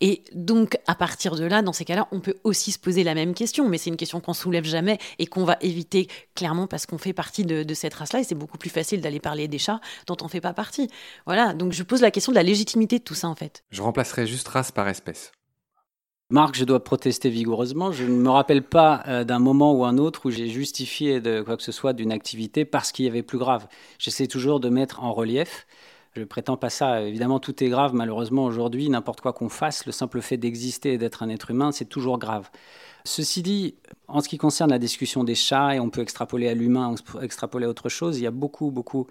Et 0.00 0.22
donc, 0.32 0.78
à 0.86 0.94
partir 0.94 1.34
de 1.34 1.44
là, 1.44 1.62
dans 1.62 1.72
ces 1.72 1.84
cas-là, 1.84 2.06
on 2.12 2.20
peut 2.20 2.36
aussi 2.44 2.70
se 2.72 2.78
poser 2.78 3.02
la 3.02 3.14
même 3.14 3.34
question, 3.34 3.68
mais 3.68 3.78
c'est 3.78 3.90
une 3.90 3.96
question 3.96 4.20
qu'on 4.20 4.32
soulève 4.32 4.64
jamais 4.64 4.98
et 5.18 5.26
qu'on 5.26 5.44
va 5.44 5.56
éviter 5.60 6.08
clairement 6.34 6.66
parce 6.66 6.86
qu'on 6.86 6.98
fait 6.98 7.12
partie 7.12 7.44
de, 7.44 7.74
cette 7.74 7.94
race-là 7.94 8.20
et 8.20 8.24
c'est 8.24 8.34
beaucoup 8.34 8.58
plus 8.58 8.70
facile 8.70 9.00
d'aller 9.00 9.20
parler 9.20 9.48
des 9.48 9.58
chats 9.58 9.80
dont 10.06 10.16
on 10.22 10.28
fait 10.28 10.40
pas 10.40 10.52
partie. 10.52 10.88
Voilà, 11.26 11.52
donc 11.52 11.72
je 11.72 11.82
pose 11.82 12.00
la 12.00 12.10
question 12.10 12.32
de 12.32 12.36
la 12.36 12.42
légitimité 12.42 12.98
de 12.98 13.04
tout 13.04 13.14
ça 13.14 13.28
en 13.28 13.34
fait. 13.34 13.64
Je 13.70 13.82
remplacerai 13.82 14.26
juste 14.26 14.48
race 14.48 14.72
par 14.72 14.88
espèce. 14.88 15.32
Marc, 16.30 16.56
je 16.56 16.64
dois 16.64 16.84
protester 16.84 17.30
vigoureusement. 17.30 17.90
Je 17.90 18.04
ne 18.04 18.10
me 18.10 18.28
rappelle 18.28 18.62
pas 18.62 19.02
euh, 19.06 19.24
d'un 19.24 19.38
moment 19.38 19.72
ou 19.72 19.84
un 19.84 19.96
autre 19.96 20.26
où 20.26 20.30
j'ai 20.30 20.48
justifié 20.48 21.20
de 21.22 21.40
quoi 21.40 21.56
que 21.56 21.62
ce 21.62 21.72
soit 21.72 21.94
d'une 21.94 22.12
activité 22.12 22.66
parce 22.66 22.92
qu'il 22.92 23.06
y 23.06 23.08
avait 23.08 23.22
plus 23.22 23.38
grave. 23.38 23.66
J'essaie 23.98 24.26
toujours 24.26 24.60
de 24.60 24.68
mettre 24.68 25.02
en 25.02 25.14
relief 25.14 25.66
je 26.18 26.24
prétends 26.24 26.56
pas 26.56 26.70
ça. 26.70 27.02
Évidemment, 27.02 27.40
tout 27.40 27.62
est 27.62 27.68
grave. 27.68 27.94
Malheureusement, 27.94 28.44
aujourd'hui, 28.44 28.88
n'importe 28.88 29.20
quoi 29.20 29.32
qu'on 29.32 29.48
fasse, 29.48 29.86
le 29.86 29.92
simple 29.92 30.20
fait 30.20 30.36
d'exister 30.36 30.94
et 30.94 30.98
d'être 30.98 31.22
un 31.22 31.28
être 31.28 31.50
humain, 31.50 31.72
c'est 31.72 31.84
toujours 31.84 32.18
grave. 32.18 32.50
Ceci 33.04 33.42
dit, 33.42 33.74
en 34.08 34.20
ce 34.20 34.28
qui 34.28 34.38
concerne 34.38 34.70
la 34.70 34.78
discussion 34.78 35.24
des 35.24 35.34
chats, 35.34 35.74
et 35.74 35.80
on 35.80 35.90
peut 35.90 36.02
extrapoler 36.02 36.48
à 36.48 36.54
l'humain, 36.54 36.94
extrapoler 37.22 37.66
à 37.66 37.68
autre 37.68 37.88
chose, 37.88 38.18
il 38.18 38.24
y 38.24 38.26
a 38.26 38.30
beaucoup, 38.30 38.70
beaucoup 38.70 39.06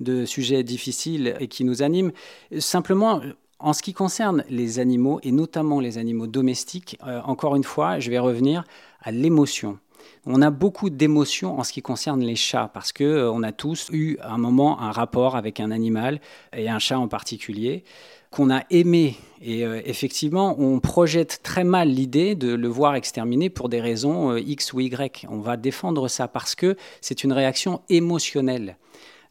de 0.00 0.24
sujets 0.24 0.62
difficiles 0.62 1.34
et 1.40 1.48
qui 1.48 1.64
nous 1.64 1.82
animent. 1.82 2.12
Simplement, 2.58 3.20
en 3.58 3.72
ce 3.72 3.82
qui 3.82 3.94
concerne 3.94 4.44
les 4.48 4.78
animaux, 4.78 5.20
et 5.22 5.32
notamment 5.32 5.80
les 5.80 5.98
animaux 5.98 6.26
domestiques, 6.26 6.98
euh, 7.06 7.20
encore 7.24 7.56
une 7.56 7.64
fois, 7.64 7.98
je 8.00 8.10
vais 8.10 8.18
revenir 8.18 8.64
à 9.00 9.10
l'émotion. 9.12 9.78
On 10.24 10.40
a 10.40 10.50
beaucoup 10.50 10.88
d'émotions 10.88 11.58
en 11.58 11.64
ce 11.64 11.72
qui 11.72 11.82
concerne 11.82 12.20
les 12.20 12.36
chats 12.36 12.70
parce 12.72 12.92
que 12.92 13.02
euh, 13.02 13.32
on 13.32 13.42
a 13.42 13.50
tous 13.50 13.88
eu 13.92 14.18
un 14.22 14.38
moment 14.38 14.80
un 14.80 14.92
rapport 14.92 15.34
avec 15.34 15.58
un 15.58 15.72
animal 15.72 16.20
et 16.56 16.68
un 16.68 16.78
chat 16.78 16.96
en 16.96 17.08
particulier 17.08 17.82
qu'on 18.30 18.48
a 18.48 18.62
aimé. 18.70 19.16
Et 19.42 19.66
euh, 19.66 19.82
effectivement, 19.84 20.54
on 20.60 20.78
projette 20.78 21.40
très 21.42 21.64
mal 21.64 21.88
l'idée 21.88 22.36
de 22.36 22.54
le 22.54 22.68
voir 22.68 22.94
exterminé 22.94 23.50
pour 23.50 23.68
des 23.68 23.80
raisons 23.80 24.30
euh, 24.30 24.40
X 24.40 24.72
ou 24.72 24.80
Y. 24.80 25.26
On 25.28 25.40
va 25.40 25.56
défendre 25.56 26.06
ça 26.06 26.28
parce 26.28 26.54
que 26.54 26.76
c'est 27.00 27.24
une 27.24 27.32
réaction 27.32 27.82
émotionnelle. 27.88 28.76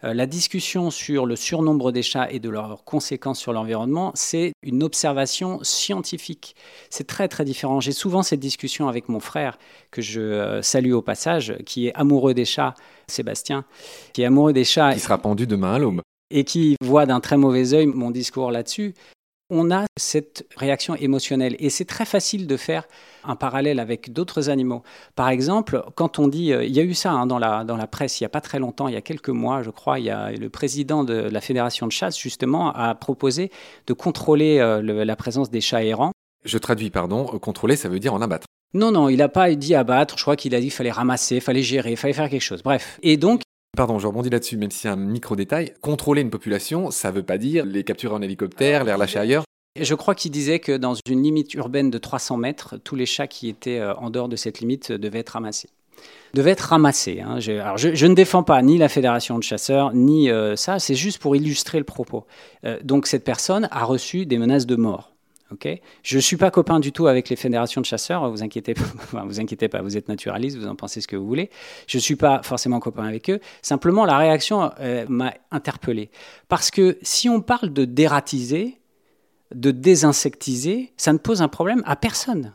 Euh, 0.04 0.14
la 0.14 0.26
discussion 0.26 0.90
sur 0.90 1.26
le 1.26 1.36
surnombre 1.36 1.92
des 1.92 2.02
chats 2.02 2.32
et 2.32 2.40
de 2.40 2.50
leurs 2.50 2.84
conséquences 2.84 3.40
sur 3.40 3.54
l'environnement, 3.54 4.12
c'est 4.16 4.54
une 4.64 4.84
observation 4.84 5.60
scientifique. 5.64 6.56
C'est 6.90 7.08
très 7.08 7.28
très 7.28 7.46
différent. 7.46 7.80
J'ai 7.80 7.92
souvent 7.92 8.24
cette 8.24 8.40
discussion 8.40 8.88
avec 8.88 9.10
mon 9.10 9.20
frère, 9.20 9.58
que 9.92 10.02
je 10.02 10.22
euh, 10.22 10.62
salue 10.62 10.94
au 10.94 11.02
passage, 11.02 11.56
qui 11.66 11.88
est 11.88 11.94
amoureux 11.94 12.34
des 12.34 12.46
chats, 12.46 12.74
Sébastien, 13.08 13.66
qui 14.14 14.24
est 14.24 14.26
amoureux 14.26 14.54
des 14.54 14.64
chats. 14.64 14.94
Qui 14.94 15.00
sera 15.00 15.18
pendu 15.18 15.48
demain 15.48 15.74
à 15.74 15.80
l'aube 15.80 16.02
et 16.32 16.46
qui 16.46 16.76
voit 16.82 17.06
d'un 17.06 17.20
très 17.20 17.38
mauvais 17.38 17.74
œil 17.74 17.86
mon 17.88 18.10
discours 18.10 18.52
là-dessus 18.52 18.94
on 19.52 19.70
a 19.70 19.86
cette 20.00 20.48
réaction 20.56 20.96
émotionnelle. 20.96 21.56
Et 21.60 21.70
c'est 21.70 21.86
très 21.86 22.06
facile 22.06 22.48
de 22.48 22.58
faire 22.58 22.88
un 23.24 23.36
parallèle 23.36 23.80
avec 23.80 24.12
d'autres 24.14 24.50
animaux. 24.50 24.82
Par 25.16 25.30
exemple, 25.30 25.84
quand 25.96 26.18
on 26.18 26.28
dit, 26.28 26.54
euh, 26.54 26.64
il 26.64 26.76
y 26.76 26.80
a 26.80 26.84
eu 26.84 26.96
ça 26.96 27.12
hein, 27.12 27.28
dans, 27.28 27.38
la, 27.38 27.64
dans 27.64 27.78
la 27.78 27.86
presse 27.86 28.20
il 28.20 28.24
n'y 28.24 28.26
a 28.26 28.30
pas 28.30 28.42
très 28.42 28.58
longtemps, 28.58 28.88
il 28.88 28.94
y 28.94 28.98
a 28.98 29.02
quelques 29.02 29.30
mois, 29.30 29.62
je 29.62 29.70
crois, 29.70 30.00
il 30.00 30.06
y 30.06 30.10
a 30.10 30.32
le 30.32 30.50
président 30.50 31.04
de 31.04 31.14
la 31.14 31.42
Fédération 31.42 31.86
de 31.86 31.92
chasse, 31.92 32.18
justement, 32.18 32.74
a 32.74 32.96
proposé 32.96 33.52
de 33.86 33.94
contrôler 33.94 34.60
euh, 34.60 34.82
la 34.82 35.16
présence 35.16 35.52
des 35.52 35.62
chats 35.62 35.84
errants. 35.84 36.12
Je 36.46 36.58
traduis, 36.58 36.90
pardon, 36.90 37.30
euh, 37.34 37.38
contrôler, 37.38 37.76
ça 37.76 37.90
veut 37.90 38.00
dire 38.00 38.14
en 38.14 38.22
abattre. 38.22 38.48
Non, 38.74 38.92
non, 38.92 39.10
il 39.10 39.18
n'a 39.18 39.28
pas 39.28 39.54
dit 39.54 39.76
abattre, 39.76 40.18
je 40.18 40.24
crois 40.24 40.38
qu'il 40.38 40.56
a 40.56 40.60
dit 40.60 40.68
qu'il 40.68 40.74
fallait 40.74 40.92
ramasser, 40.92 41.36
il 41.36 41.42
fallait 41.42 41.62
gérer, 41.62 41.92
il 41.92 41.98
fallait 41.98 42.14
faire 42.14 42.30
quelque 42.30 42.42
chose. 42.42 42.64
Bref. 42.64 43.00
Et 43.04 43.18
donc, 43.18 43.42
Pardon, 43.78 44.00
je 44.00 44.08
rebondis 44.08 44.30
là-dessus, 44.30 44.58
même 44.58 44.70
si 44.70 44.80
c'est 44.80 44.90
un 44.90 44.98
micro-détail. 44.98 45.74
Contrôler 45.80 46.22
une 46.22 46.30
population, 46.30 46.92
ça 46.92 47.10
veut 47.10 47.24
pas 47.24 47.38
dire 47.38 47.66
les 47.66 47.86
capturer 47.86 48.14
en 48.14 48.22
hélicoptère, 48.22 48.84
les 48.84 48.92
relâcher 48.94 49.20
ailleurs. 49.20 49.46
Je 49.80 49.96
crois 49.96 50.14
qu'il 50.14 50.32
disait 50.32 50.60
que 50.60 50.76
dans 50.76 50.94
une 51.08 51.24
limite 51.24 51.54
urbaine 51.54 51.90
de 51.90 51.98
300 51.98 52.36
mètres, 52.36 52.78
tous 52.84 52.98
les 52.98 53.06
chats 53.06 53.28
qui 53.28 53.48
étaient 53.48 53.80
euh, 53.80 53.96
en 53.96 54.10
dehors 54.10 54.28
de 54.28 54.36
cette 54.36 54.60
limite 54.60 54.92
devaient 54.92 55.20
être 55.20 55.30
ramassés. 55.30 55.70
Devaient 56.34 56.52
être 56.52 56.60
ramassés. 56.62 57.22
Hein. 57.22 57.40
Je, 57.40 57.54
alors 57.54 57.78
je, 57.78 58.06
ne 58.06 58.14
défends 58.14 58.44
pas 58.44 58.62
ni 58.62 58.78
la 58.78 58.90
fédération 58.90 59.38
de 59.38 59.44
chasseurs, 59.44 59.94
ni 59.94 60.30
euh, 60.30 60.58
ça, 60.58 60.80
c'est 60.80 60.96
juste 60.96 61.20
pour 61.20 61.38
illustrer 61.38 61.78
le 61.78 61.86
propos. 61.86 62.26
Euh, 62.66 62.78
donc 62.84 63.08
cette 63.08 63.24
personne 63.24 63.70
a 63.72 63.86
reçu 63.86 64.26
des 64.26 64.38
menaces 64.38 64.66
de 64.66 64.76
mort. 64.76 65.14
Je 66.04 66.16
ne 66.16 66.22
suis 66.22 66.38
pas 66.38 66.52
copain 66.52 66.80
du 66.80 66.92
tout 66.92 67.08
avec 67.08 67.30
les 67.30 67.36
fédérations 67.36 67.82
de 67.82 67.86
chasseurs, 67.86 68.30
vous 68.32 68.44
inquiétez 68.44 68.74
pas, 68.74 69.82
vous 69.82 69.98
êtes 69.98 70.08
naturaliste, 70.08 70.58
vous 70.58 70.68
en 70.68 70.76
pensez 70.76 71.02
ce 71.02 71.08
que 71.08 71.16
vous 71.16 71.28
voulez. 71.28 71.50
Je 71.88 71.98
ne 71.98 72.02
suis 72.02 72.16
pas 72.16 72.42
forcément 72.44 72.80
copain 72.80 73.04
avec 73.04 73.30
eux. 73.30 73.40
Simplement, 73.62 74.06
la 74.06 74.18
réaction 74.18 74.72
m'a 75.08 75.34
interpellé. 75.52 76.10
Parce 76.48 76.72
que 76.72 76.98
si 77.02 77.30
on 77.30 77.42
parle 77.42 77.74
de 77.74 77.86
dératiser, 77.86 78.80
de 79.54 79.72
désinsectiser, 79.72 80.94
ça 80.98 81.14
ne 81.14 81.18
pose 81.18 81.42
un 81.42 81.48
problème 81.48 81.84
à 81.86 81.96
personne. 81.96 82.54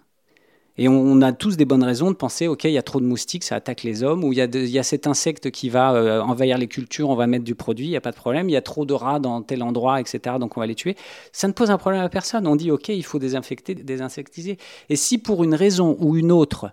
Et 0.78 0.88
on, 0.88 1.22
a 1.22 1.32
tous 1.32 1.56
des 1.56 1.64
bonnes 1.64 1.82
raisons 1.82 2.10
de 2.10 2.16
penser, 2.16 2.48
OK, 2.48 2.64
il 2.64 2.70
y 2.70 2.78
a 2.78 2.82
trop 2.82 3.00
de 3.00 3.06
moustiques, 3.06 3.44
ça 3.44 3.56
attaque 3.56 3.82
les 3.82 4.02
hommes, 4.02 4.24
ou 4.24 4.32
il 4.32 4.38
y 4.38 4.78
a, 4.78 4.82
cet 4.82 5.06
insecte 5.06 5.50
qui 5.50 5.70
va 5.70 5.94
euh, 5.94 6.20
envahir 6.20 6.58
les 6.58 6.68
cultures, 6.68 7.08
on 7.08 7.14
va 7.14 7.26
mettre 7.26 7.44
du 7.44 7.54
produit, 7.54 7.86
il 7.86 7.90
n'y 7.90 7.96
a 7.96 8.02
pas 8.02 8.10
de 8.10 8.16
problème, 8.16 8.50
il 8.50 8.52
y 8.52 8.56
a 8.56 8.62
trop 8.62 8.84
de 8.84 8.92
rats 8.92 9.18
dans 9.18 9.40
tel 9.42 9.62
endroit, 9.62 10.00
etc., 10.00 10.36
donc 10.38 10.56
on 10.58 10.60
va 10.60 10.66
les 10.66 10.74
tuer. 10.74 10.94
Ça 11.32 11.48
ne 11.48 11.54
pose 11.54 11.70
un 11.70 11.78
problème 11.78 12.02
à 12.02 12.08
personne. 12.10 12.46
On 12.46 12.56
dit, 12.56 12.70
OK, 12.70 12.88
il 12.88 13.04
faut 13.04 13.18
désinfecter, 13.18 13.74
désinsectiser. 13.74 14.58
Et 14.90 14.96
si 14.96 15.18
pour 15.18 15.44
une 15.44 15.54
raison 15.54 15.96
ou 15.98 16.16
une 16.16 16.30
autre, 16.30 16.70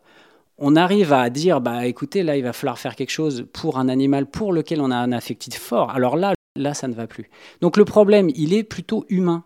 on 0.57 0.75
arrive 0.75 1.13
à 1.13 1.29
dire, 1.29 1.61
bah 1.61 1.85
écoutez, 1.85 2.23
là, 2.23 2.37
il 2.37 2.43
va 2.43 2.53
falloir 2.53 2.77
faire 2.77 2.95
quelque 2.95 3.09
chose 3.09 3.45
pour 3.53 3.77
un 3.77 3.89
animal 3.89 4.25
pour 4.25 4.53
lequel 4.53 4.81
on 4.81 4.91
a 4.91 4.97
un 4.97 5.11
affectif 5.11 5.57
fort, 5.57 5.91
alors 5.91 6.17
là, 6.17 6.33
là, 6.55 6.73
ça 6.73 6.87
ne 6.87 6.93
va 6.93 7.07
plus. 7.07 7.29
Donc 7.61 7.77
le 7.77 7.85
problème, 7.85 8.29
il 8.35 8.53
est 8.53 8.63
plutôt 8.63 9.05
humain. 9.09 9.43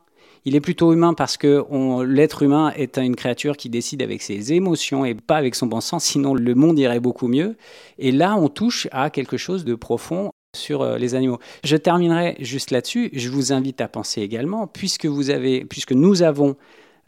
Il 0.48 0.56
est 0.56 0.62
plutôt 0.62 0.94
humain 0.94 1.14
parce 1.14 1.36
que 1.36 1.66
l'être 2.06 2.42
humain 2.42 2.72
est 2.78 2.98
une 2.98 3.18
créature 3.18 3.58
qui 3.58 3.68
décide 3.68 4.02
avec 4.02 4.22
ses 4.22 4.54
émotions 4.54 5.04
et 5.04 5.14
pas 5.14 5.36
avec 5.36 5.56
son 5.56 5.68
bon 5.68 5.82
sens, 5.82 6.06
sinon 6.06 6.34
le 6.34 6.56
monde 6.56 6.80
irait 6.80 7.02
beaucoup 7.02 7.28
mieux. 7.28 7.58
Et 8.00 8.14
là, 8.14 8.38
on 8.38 8.48
touche 8.48 8.88
à 8.94 9.10
quelque 9.10 9.36
chose 9.36 9.66
de 9.66 9.76
profond 9.76 10.32
sur 10.56 10.84
euh, 10.84 10.98
les 10.98 11.16
animaux. 11.16 11.40
Je 11.66 11.76
terminerai 11.76 12.38
juste 12.40 12.72
là-dessus. 12.72 13.10
Je 13.12 13.28
vous 13.28 13.52
invite 13.52 13.82
à 13.82 13.90
penser 13.90 14.22
également, 14.22 14.68
puisque, 14.68 15.04
nous 15.04 16.22
avons 16.22 16.56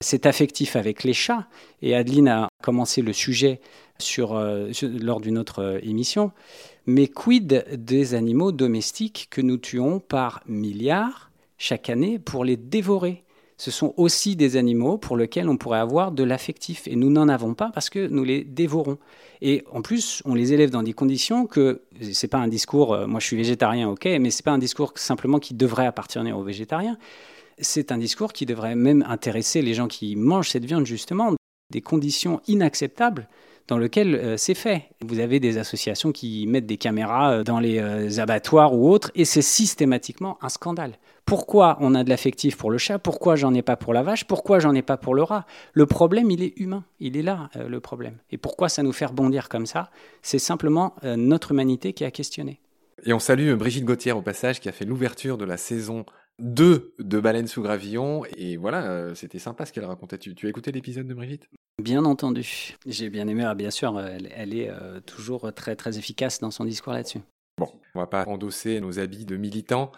C'est 0.02 0.26
affectif 0.26 0.76
avec 0.76 1.06
les 1.06 1.14
chats. 1.14 1.48
Et 1.82 1.96
Adeline 1.96 2.28
a 2.28 2.50
commencé 2.62 3.02
le 3.02 3.14
sujet 3.14 3.62
euh, 4.20 4.74
lors 5.00 5.22
d'une 5.22 5.38
autre 5.38 5.64
euh, 5.64 5.80
émission. 5.82 6.34
Mais 6.86 7.08
quid 7.08 7.66
des 7.72 8.16
animaux 8.16 8.52
domestiques 8.52 9.30
que 9.32 9.40
nous 9.40 9.58
tuons 9.58 10.02
par 10.02 10.44
milliards 10.46 11.32
chaque 11.58 11.90
année 11.90 12.20
pour 12.20 12.44
les 12.44 12.58
dévorer? 12.58 13.24
Ce 13.60 13.72
sont 13.72 13.94
aussi 13.98 14.38
des 14.38 14.56
animaux 14.56 14.98
pour 14.98 15.18
lesquels 15.18 15.50
on 15.50 15.58
pourrait 15.58 15.80
avoir 15.80 16.14
de 16.14 16.24
l'affectif. 16.24 16.88
Et 16.88 16.96
nous 16.96 17.10
n'en 17.10 17.28
avons 17.28 17.56
pas 17.56 17.72
parce 17.74 17.90
que 17.90 18.08
nous 18.08 18.24
les 18.24 18.46
dévorons. 18.46 18.98
Et 19.42 19.66
en 19.74 19.82
plus, 19.82 20.22
on 20.24 20.34
les 20.34 20.54
élève 20.54 20.70
dans 20.70 20.82
des 20.82 20.94
conditions 20.94 21.46
que 21.46 21.82
c'est 22.14 22.30
pas 22.30 22.38
un 22.38 22.48
discours, 22.48 22.94
euh, 22.94 23.06
moi 23.06 23.20
je 23.20 23.26
suis 23.26 23.36
végétarien, 23.36 23.90
ok, 23.90 24.06
mais 24.22 24.32
c'est 24.32 24.46
pas 24.46 24.52
un 24.52 24.60
discours 24.60 24.94
simplement 24.96 25.40
qui 25.40 25.54
devrait 25.54 25.86
appartenir 25.86 26.38
aux 26.38 26.44
végétariens. 26.44 26.98
C'est 27.60 27.92
un 27.92 27.98
discours 27.98 28.32
qui 28.32 28.46
devrait 28.46 28.76
même 28.76 29.04
intéresser 29.06 29.62
les 29.62 29.74
gens 29.74 29.90
qui 29.90 30.16
mangent 30.16 30.52
cette 30.52 30.64
viande, 30.64 30.86
justement, 30.86 31.36
des 31.70 31.82
conditions 31.82 32.40
inacceptables 32.48 33.28
dans 33.68 33.78
lequel 33.78 34.16
euh, 34.16 34.38
c'est 34.38 34.56
fait. 34.56 34.84
Vous 35.02 35.20
avez 35.20 35.42
des 35.42 35.58
associations 35.58 36.14
qui 36.14 36.48
mettent 36.48 36.66
des 36.66 36.78
caméras 36.78 37.34
euh, 37.34 37.44
dans 37.44 37.60
les 37.60 38.22
abattoirs 38.22 38.74
ou 38.74 38.90
autres, 38.90 39.12
et 39.16 39.26
c'est 39.26 39.42
systématiquement 39.42 40.38
un 40.42 40.48
scandale. 40.48 40.94
Pourquoi 41.30 41.78
on 41.80 41.94
a 41.94 42.04
de 42.04 42.10
l'affectif 42.10 42.58
pour 42.58 42.72
le 42.72 42.80
chat? 42.80 42.98
Pourquoi 42.98 43.36
j'en 43.36 43.54
ai 43.54 43.62
pas 43.62 43.76
pour 43.76 43.94
la 43.94 44.02
vache? 44.02 44.26
Pourquoi 44.26 44.58
j'en 44.58 44.74
ai 44.74 44.82
pas 44.82 44.98
pour 44.98 45.14
le 45.14 45.22
rat? 45.22 45.46
Le 45.74 45.86
problème, 45.86 46.32
il 46.32 46.42
est 46.42 46.60
humain. 46.60 46.84
Il 47.00 47.16
est 47.18 47.22
là, 47.22 47.52
le 47.54 47.80
problème. 47.80 48.18
Et 48.32 48.40
pourquoi 48.40 48.68
ça 48.68 48.82
nous 48.82 48.92
fait 48.92 49.06
rebondir 49.06 49.48
comme 49.48 49.68
ça? 49.68 49.92
C'est 50.24 50.40
simplement 50.40 50.96
notre 51.04 51.52
humanité 51.52 51.94
qui 51.94 52.04
a 52.04 52.10
questionné. 52.10 52.60
Et 53.06 53.14
on 53.14 53.20
salue 53.20 53.54
Brigitte 53.54 53.86
Gauthier 53.86 54.12
au 54.12 54.24
passage 54.24 54.60
qui 54.60 54.70
a 54.70 54.72
fait 54.72 54.86
l'ouverture 54.86 55.38
de 55.38 55.46
la 55.46 55.58
saison 55.58 56.04
2 56.40 56.96
de 56.98 57.20
Baleine 57.20 57.46
sous 57.46 57.62
gravillon. 57.62 58.24
Et 58.36 58.58
voilà, 58.58 59.14
c'était 59.14 59.38
sympa 59.38 59.68
ce 59.68 59.72
qu'elle 59.72 59.86
racontait. 59.86 60.18
Tu, 60.18 60.34
tu 60.34 60.48
as 60.48 60.50
écouté 60.50 60.72
l'épisode 60.72 61.06
de 61.06 61.14
Brigitte? 61.14 61.48
Bien 61.80 62.06
entendu. 62.06 62.76
J'ai 62.88 63.12
bien 63.12 63.28
aimé, 63.28 63.44
ah, 63.46 63.54
bien 63.54 63.70
sûr, 63.70 64.00
elle, 64.00 64.58
est 64.58 64.72
euh, 64.72 65.00
toujours 65.00 65.54
très, 65.54 65.76
très 65.76 66.00
efficace 66.00 66.40
dans 66.40 66.50
son 66.50 66.66
discours 66.66 66.94
là-dessus. 66.94 67.22
On 67.96 68.00
va 68.00 68.08
pas 68.08 68.26
endosser 68.28 68.80
nos 68.82 69.00
habits 69.00 69.26
de 69.26 69.38
militants. 69.38 69.92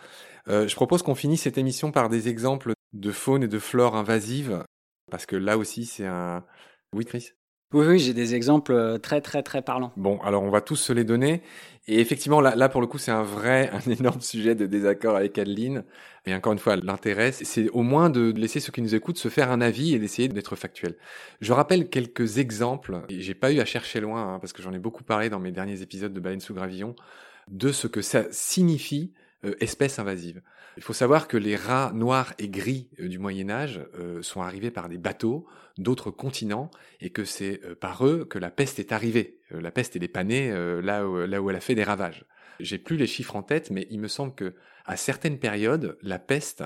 Euh, 0.48 0.68
je 0.68 0.76
propose 0.76 1.04
qu'on 1.04 1.16
finisse 1.16 1.42
cette 1.42 1.58
émission 1.58 1.92
par 1.92 2.10
des 2.10 2.30
exemples 2.30 2.74
de 2.94 3.12
faune 3.12 3.44
et 3.44 3.48
de 3.48 3.60
flore 3.60 3.96
invasives, 3.96 4.64
parce 5.10 5.26
que 5.26 5.36
là 5.36 5.58
aussi 5.58 5.86
c'est 5.86 6.06
un... 6.06 6.44
Oui, 6.94 7.06
Chris? 7.06 7.32
Oui, 7.74 7.86
oui, 7.88 8.00
j'ai 8.00 8.14
des 8.14 8.36
exemples 8.36 8.74
euh, 8.74 8.98
très, 8.98 9.22
très, 9.22 9.44
très 9.44 9.62
parlants. 9.62 9.94
Bon, 9.96 10.20
alors 10.24 10.44
on 10.44 10.50
va 10.50 10.60
tous 10.60 10.76
se 10.76 10.92
les 10.92 11.06
donner. 11.06 11.42
Et 11.88 12.02
effectivement, 12.02 12.42
là, 12.42 12.54
là 12.54 12.68
pour 12.68 12.82
le 12.82 12.88
coup, 12.88 12.98
c'est 12.98 13.12
un 13.12 13.24
vrai, 13.24 13.70
un 13.88 13.90
énorme 13.90 14.20
sujet 14.20 14.56
de 14.56 14.66
désaccord 14.66 15.16
avec 15.16 15.38
Adeline. 15.38 15.86
Et 16.26 16.36
encore 16.36 16.52
une 16.52 16.60
fois, 16.60 16.76
l'intérêt, 16.76 17.32
c'est 17.32 17.70
au 17.70 17.82
moins 17.82 18.10
de 18.10 18.34
laisser 18.36 18.60
ceux 18.60 18.74
qui 18.74 18.82
nous 18.82 18.94
écoutent 18.94 19.18
se 19.18 19.30
faire 19.30 19.52
un 19.52 19.62
avis 19.62 19.96
et 19.96 20.00
d'essayer 20.00 20.28
d'être 20.28 20.58
factuel. 20.58 20.98
Je 21.40 21.54
rappelle 21.54 21.90
quelques 21.90 22.40
exemples, 22.40 23.04
j'ai 23.10 23.36
pas 23.36 23.54
eu 23.54 23.62
à 23.62 23.66
chercher 23.66 24.02
loin, 24.02 24.34
hein, 24.34 24.40
parce 24.40 24.52
que 24.52 24.62
j'en 24.62 24.74
ai 24.74 24.80
beaucoup 24.80 25.04
parlé 25.04 25.30
dans 25.30 25.40
mes 25.40 25.52
derniers 25.52 25.82
épisodes 25.82 26.14
de 26.14 26.20
Baleine 26.20 26.42
sous 26.42 26.54
gravillon, 26.54 26.94
de 27.50 27.72
ce 27.72 27.88
que 27.88 28.02
ça 28.02 28.26
signifie 28.32 29.14
euh, 29.44 29.56
espèce 29.60 29.98
invasive. 29.98 30.42
Il 30.78 30.84
faut 30.84 30.94
savoir 30.94 31.28
que 31.28 31.36
les 31.36 31.56
rats 31.56 31.92
noirs 31.96 32.34
et 32.38 32.48
gris 32.48 32.90
euh, 33.00 33.08
du 33.08 33.18
Moyen 33.18 33.50
Âge 33.50 33.82
euh, 33.98 34.22
sont 34.22 34.42
arrivés 34.42 34.70
par 34.70 34.88
des 34.88 35.00
bateaux 35.00 35.48
d'autres 35.80 36.12
continents 36.12 36.70
et 37.00 37.10
que 37.10 37.26
c'est 37.26 37.60
par 37.80 38.06
eux 38.06 38.26
que 38.26 38.38
la 38.38 38.52
peste 38.52 38.78
est 38.78 38.92
arrivée. 38.92 39.40
la 39.50 39.72
peste 39.72 39.96
est 39.96 40.00
dépannée 40.00 40.52
là, 40.84 41.08
où, 41.08 41.26
là 41.26 41.42
où 41.42 41.50
elle 41.50 41.56
a 41.56 41.62
fait 41.62 41.76
des 41.76 41.84
ravages. 41.84 42.26
J'ai 42.60 42.78
plus 42.78 42.98
les 42.98 43.08
chiffres 43.08 43.38
en 43.38 43.42
tête, 43.42 43.72
mais 43.72 43.88
il 43.90 44.00
me 44.00 44.10
semble 44.10 44.36
que 44.36 44.54
à 44.86 44.98
certaines 44.98 45.40
périodes, 45.40 45.98
la 46.02 46.20
peste 46.20 46.66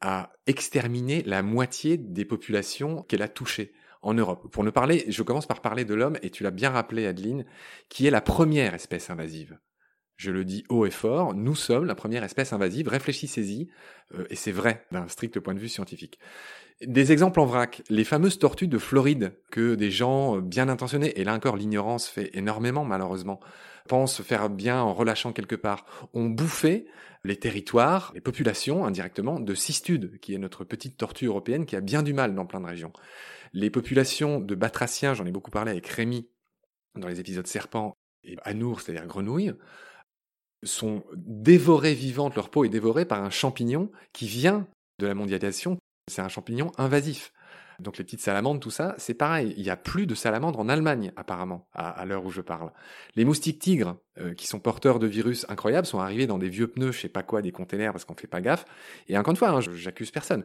a 0.00 0.32
exterminé 0.46 1.22
la 1.24 1.42
moitié 1.42 1.96
des 1.98 2.24
populations 2.24 3.02
qu'elle 3.02 3.22
a 3.22 3.28
touchées 3.28 3.74
en 4.00 4.14
Europe. 4.14 4.48
Pour 4.52 4.62
ne 4.62 4.70
parler, 4.70 5.04
je 5.08 5.22
commence 5.24 5.46
par 5.46 5.60
parler 5.60 5.84
de 5.84 5.94
l'homme, 5.94 6.18
et 6.22 6.30
tu 6.30 6.44
l'as 6.44 6.52
bien 6.52 6.70
rappelé, 6.70 7.06
Adeline, 7.06 7.44
qui 7.88 8.06
est 8.06 8.10
la 8.10 8.20
première 8.20 8.74
espèce 8.74 9.10
invasive 9.10 9.58
je 10.16 10.30
le 10.30 10.44
dis 10.44 10.64
haut 10.68 10.86
et 10.86 10.90
fort, 10.90 11.34
nous 11.34 11.54
sommes 11.54 11.84
la 11.84 11.94
première 11.94 12.24
espèce 12.24 12.52
invasive, 12.52 12.88
réfléchissez-y, 12.88 13.68
euh, 14.14 14.24
et 14.30 14.36
c'est 14.36 14.52
vrai 14.52 14.86
d'un 14.92 15.08
strict 15.08 15.38
point 15.40 15.54
de 15.54 15.60
vue 15.60 15.68
scientifique. 15.68 16.18
Des 16.82 17.12
exemples 17.12 17.40
en 17.40 17.46
vrac, 17.46 17.82
les 17.88 18.04
fameuses 18.04 18.38
tortues 18.38 18.68
de 18.68 18.78
Floride, 18.78 19.32
que 19.50 19.74
des 19.74 19.90
gens 19.90 20.38
bien 20.38 20.68
intentionnés, 20.68 21.18
et 21.18 21.24
là 21.24 21.34
encore 21.34 21.56
l'ignorance 21.56 22.06
fait 22.08 22.30
énormément 22.34 22.84
malheureusement, 22.84 23.40
pensent 23.88 24.22
faire 24.22 24.50
bien 24.50 24.80
en 24.80 24.92
relâchant 24.92 25.32
quelque 25.32 25.54
part, 25.54 25.86
ont 26.12 26.26
bouffé 26.26 26.86
les 27.24 27.36
territoires, 27.36 28.12
les 28.14 28.20
populations 28.20 28.84
indirectement 28.84 29.40
de 29.40 29.54
Cistude, 29.54 30.18
qui 30.20 30.34
est 30.34 30.38
notre 30.38 30.64
petite 30.64 30.96
tortue 30.96 31.26
européenne 31.26 31.66
qui 31.66 31.76
a 31.76 31.80
bien 31.80 32.02
du 32.02 32.12
mal 32.12 32.34
dans 32.34 32.46
plein 32.46 32.60
de 32.60 32.66
régions. 32.66 32.92
Les 33.52 33.70
populations 33.70 34.40
de 34.40 34.54
batraciens, 34.54 35.14
j'en 35.14 35.26
ai 35.26 35.32
beaucoup 35.32 35.50
parlé 35.50 35.70
avec 35.70 35.86
Rémi 35.86 36.28
dans 36.94 37.08
les 37.08 37.20
épisodes 37.20 37.46
serpents, 37.46 37.96
et 38.24 38.36
anours, 38.44 38.80
c'est-à-dire 38.80 39.06
grenouilles, 39.06 39.52
sont 40.62 41.04
dévorées 41.14 41.94
vivantes, 41.94 42.34
leur 42.34 42.50
peau 42.50 42.64
est 42.64 42.68
dévorée 42.68 43.04
par 43.04 43.22
un 43.22 43.30
champignon 43.30 43.90
qui 44.12 44.26
vient 44.26 44.66
de 44.98 45.06
la 45.06 45.14
mondialisation. 45.14 45.78
C'est 46.08 46.22
un 46.22 46.28
champignon 46.28 46.72
invasif. 46.78 47.32
Donc 47.80 47.98
les 47.98 48.04
petites 48.04 48.20
salamandres, 48.20 48.60
tout 48.60 48.70
ça, 48.70 48.94
c'est 48.98 49.14
pareil. 49.14 49.54
Il 49.56 49.62
n'y 49.62 49.70
a 49.70 49.76
plus 49.76 50.06
de 50.06 50.14
salamandres 50.14 50.58
en 50.58 50.68
Allemagne, 50.68 51.12
apparemment, 51.16 51.68
à, 51.74 52.04
l'heure 52.06 52.24
où 52.24 52.30
je 52.30 52.40
parle. 52.40 52.72
Les 53.16 53.24
moustiques 53.24 53.58
tigres, 53.58 53.96
euh, 54.18 54.34
qui 54.34 54.46
sont 54.46 54.60
porteurs 54.60 54.98
de 54.98 55.06
virus 55.06 55.44
incroyables, 55.48 55.86
sont 55.86 56.00
arrivés 56.00 56.26
dans 56.26 56.38
des 56.38 56.48
vieux 56.48 56.68
pneus, 56.68 56.92
je 56.92 57.00
sais 57.00 57.08
pas 57.08 57.22
quoi, 57.22 57.42
des 57.42 57.52
containers, 57.52 57.92
parce 57.92 58.04
qu'on 58.04 58.14
fait 58.14 58.26
pas 58.26 58.40
gaffe. 58.40 58.64
Et 59.08 59.18
encore 59.18 59.32
une 59.32 59.36
fois, 59.36 59.50
hein, 59.50 59.60
j'accuse 59.60 60.10
personne. 60.10 60.44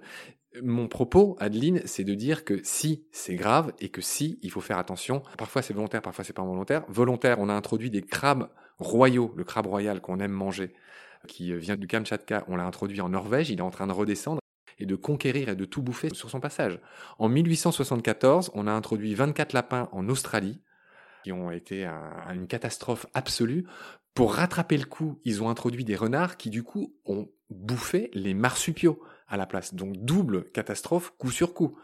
Mon 0.61 0.87
propos, 0.89 1.37
Adeline, 1.39 1.81
c'est 1.85 2.03
de 2.03 2.13
dire 2.13 2.43
que 2.43 2.59
si 2.63 3.05
c'est 3.11 3.35
grave 3.35 3.71
et 3.79 3.89
que 3.89 4.01
si 4.01 4.37
il 4.41 4.51
faut 4.51 4.59
faire 4.59 4.77
attention, 4.77 5.23
parfois 5.37 5.61
c'est 5.61 5.73
volontaire, 5.73 6.01
parfois 6.01 6.25
c'est 6.25 6.33
pas 6.33 6.43
volontaire. 6.43 6.83
Volontaire, 6.89 7.39
on 7.39 7.47
a 7.47 7.53
introduit 7.53 7.89
des 7.89 8.01
crabes 8.01 8.49
royaux, 8.81 9.33
le 9.35 9.43
crabe 9.43 9.67
royal 9.67 10.01
qu'on 10.01 10.19
aime 10.19 10.31
manger, 10.31 10.73
qui 11.27 11.53
vient 11.53 11.77
du 11.77 11.87
Kamchatka, 11.87 12.43
on 12.47 12.55
l'a 12.55 12.65
introduit 12.65 13.01
en 13.01 13.09
Norvège, 13.09 13.49
il 13.49 13.59
est 13.59 13.63
en 13.63 13.69
train 13.69 13.87
de 13.87 13.91
redescendre 13.91 14.41
et 14.79 14.85
de 14.85 14.95
conquérir 14.95 15.49
et 15.49 15.55
de 15.55 15.65
tout 15.65 15.81
bouffer 15.81 16.09
sur 16.13 16.29
son 16.29 16.39
passage. 16.39 16.79
En 17.19 17.29
1874, 17.29 18.51
on 18.55 18.67
a 18.67 18.71
introduit 18.71 19.13
24 19.13 19.53
lapins 19.53 19.87
en 19.91 20.09
Australie, 20.09 20.59
qui 21.23 21.31
ont 21.31 21.51
été 21.51 21.87
une 22.33 22.47
catastrophe 22.47 23.05
absolue. 23.13 23.65
Pour 24.15 24.33
rattraper 24.33 24.77
le 24.77 24.85
coup, 24.85 25.19
ils 25.23 25.41
ont 25.43 25.49
introduit 25.49 25.85
des 25.85 25.95
renards 25.95 26.37
qui 26.37 26.49
du 26.49 26.63
coup 26.63 26.95
ont 27.05 27.29
bouffé 27.49 28.09
les 28.13 28.33
marsupiaux 28.33 29.01
à 29.27 29.37
la 29.37 29.45
place. 29.45 29.73
Donc 29.73 29.97
double 29.97 30.49
catastrophe 30.51 31.13
coup 31.17 31.31
sur 31.31 31.53
coup. 31.53 31.77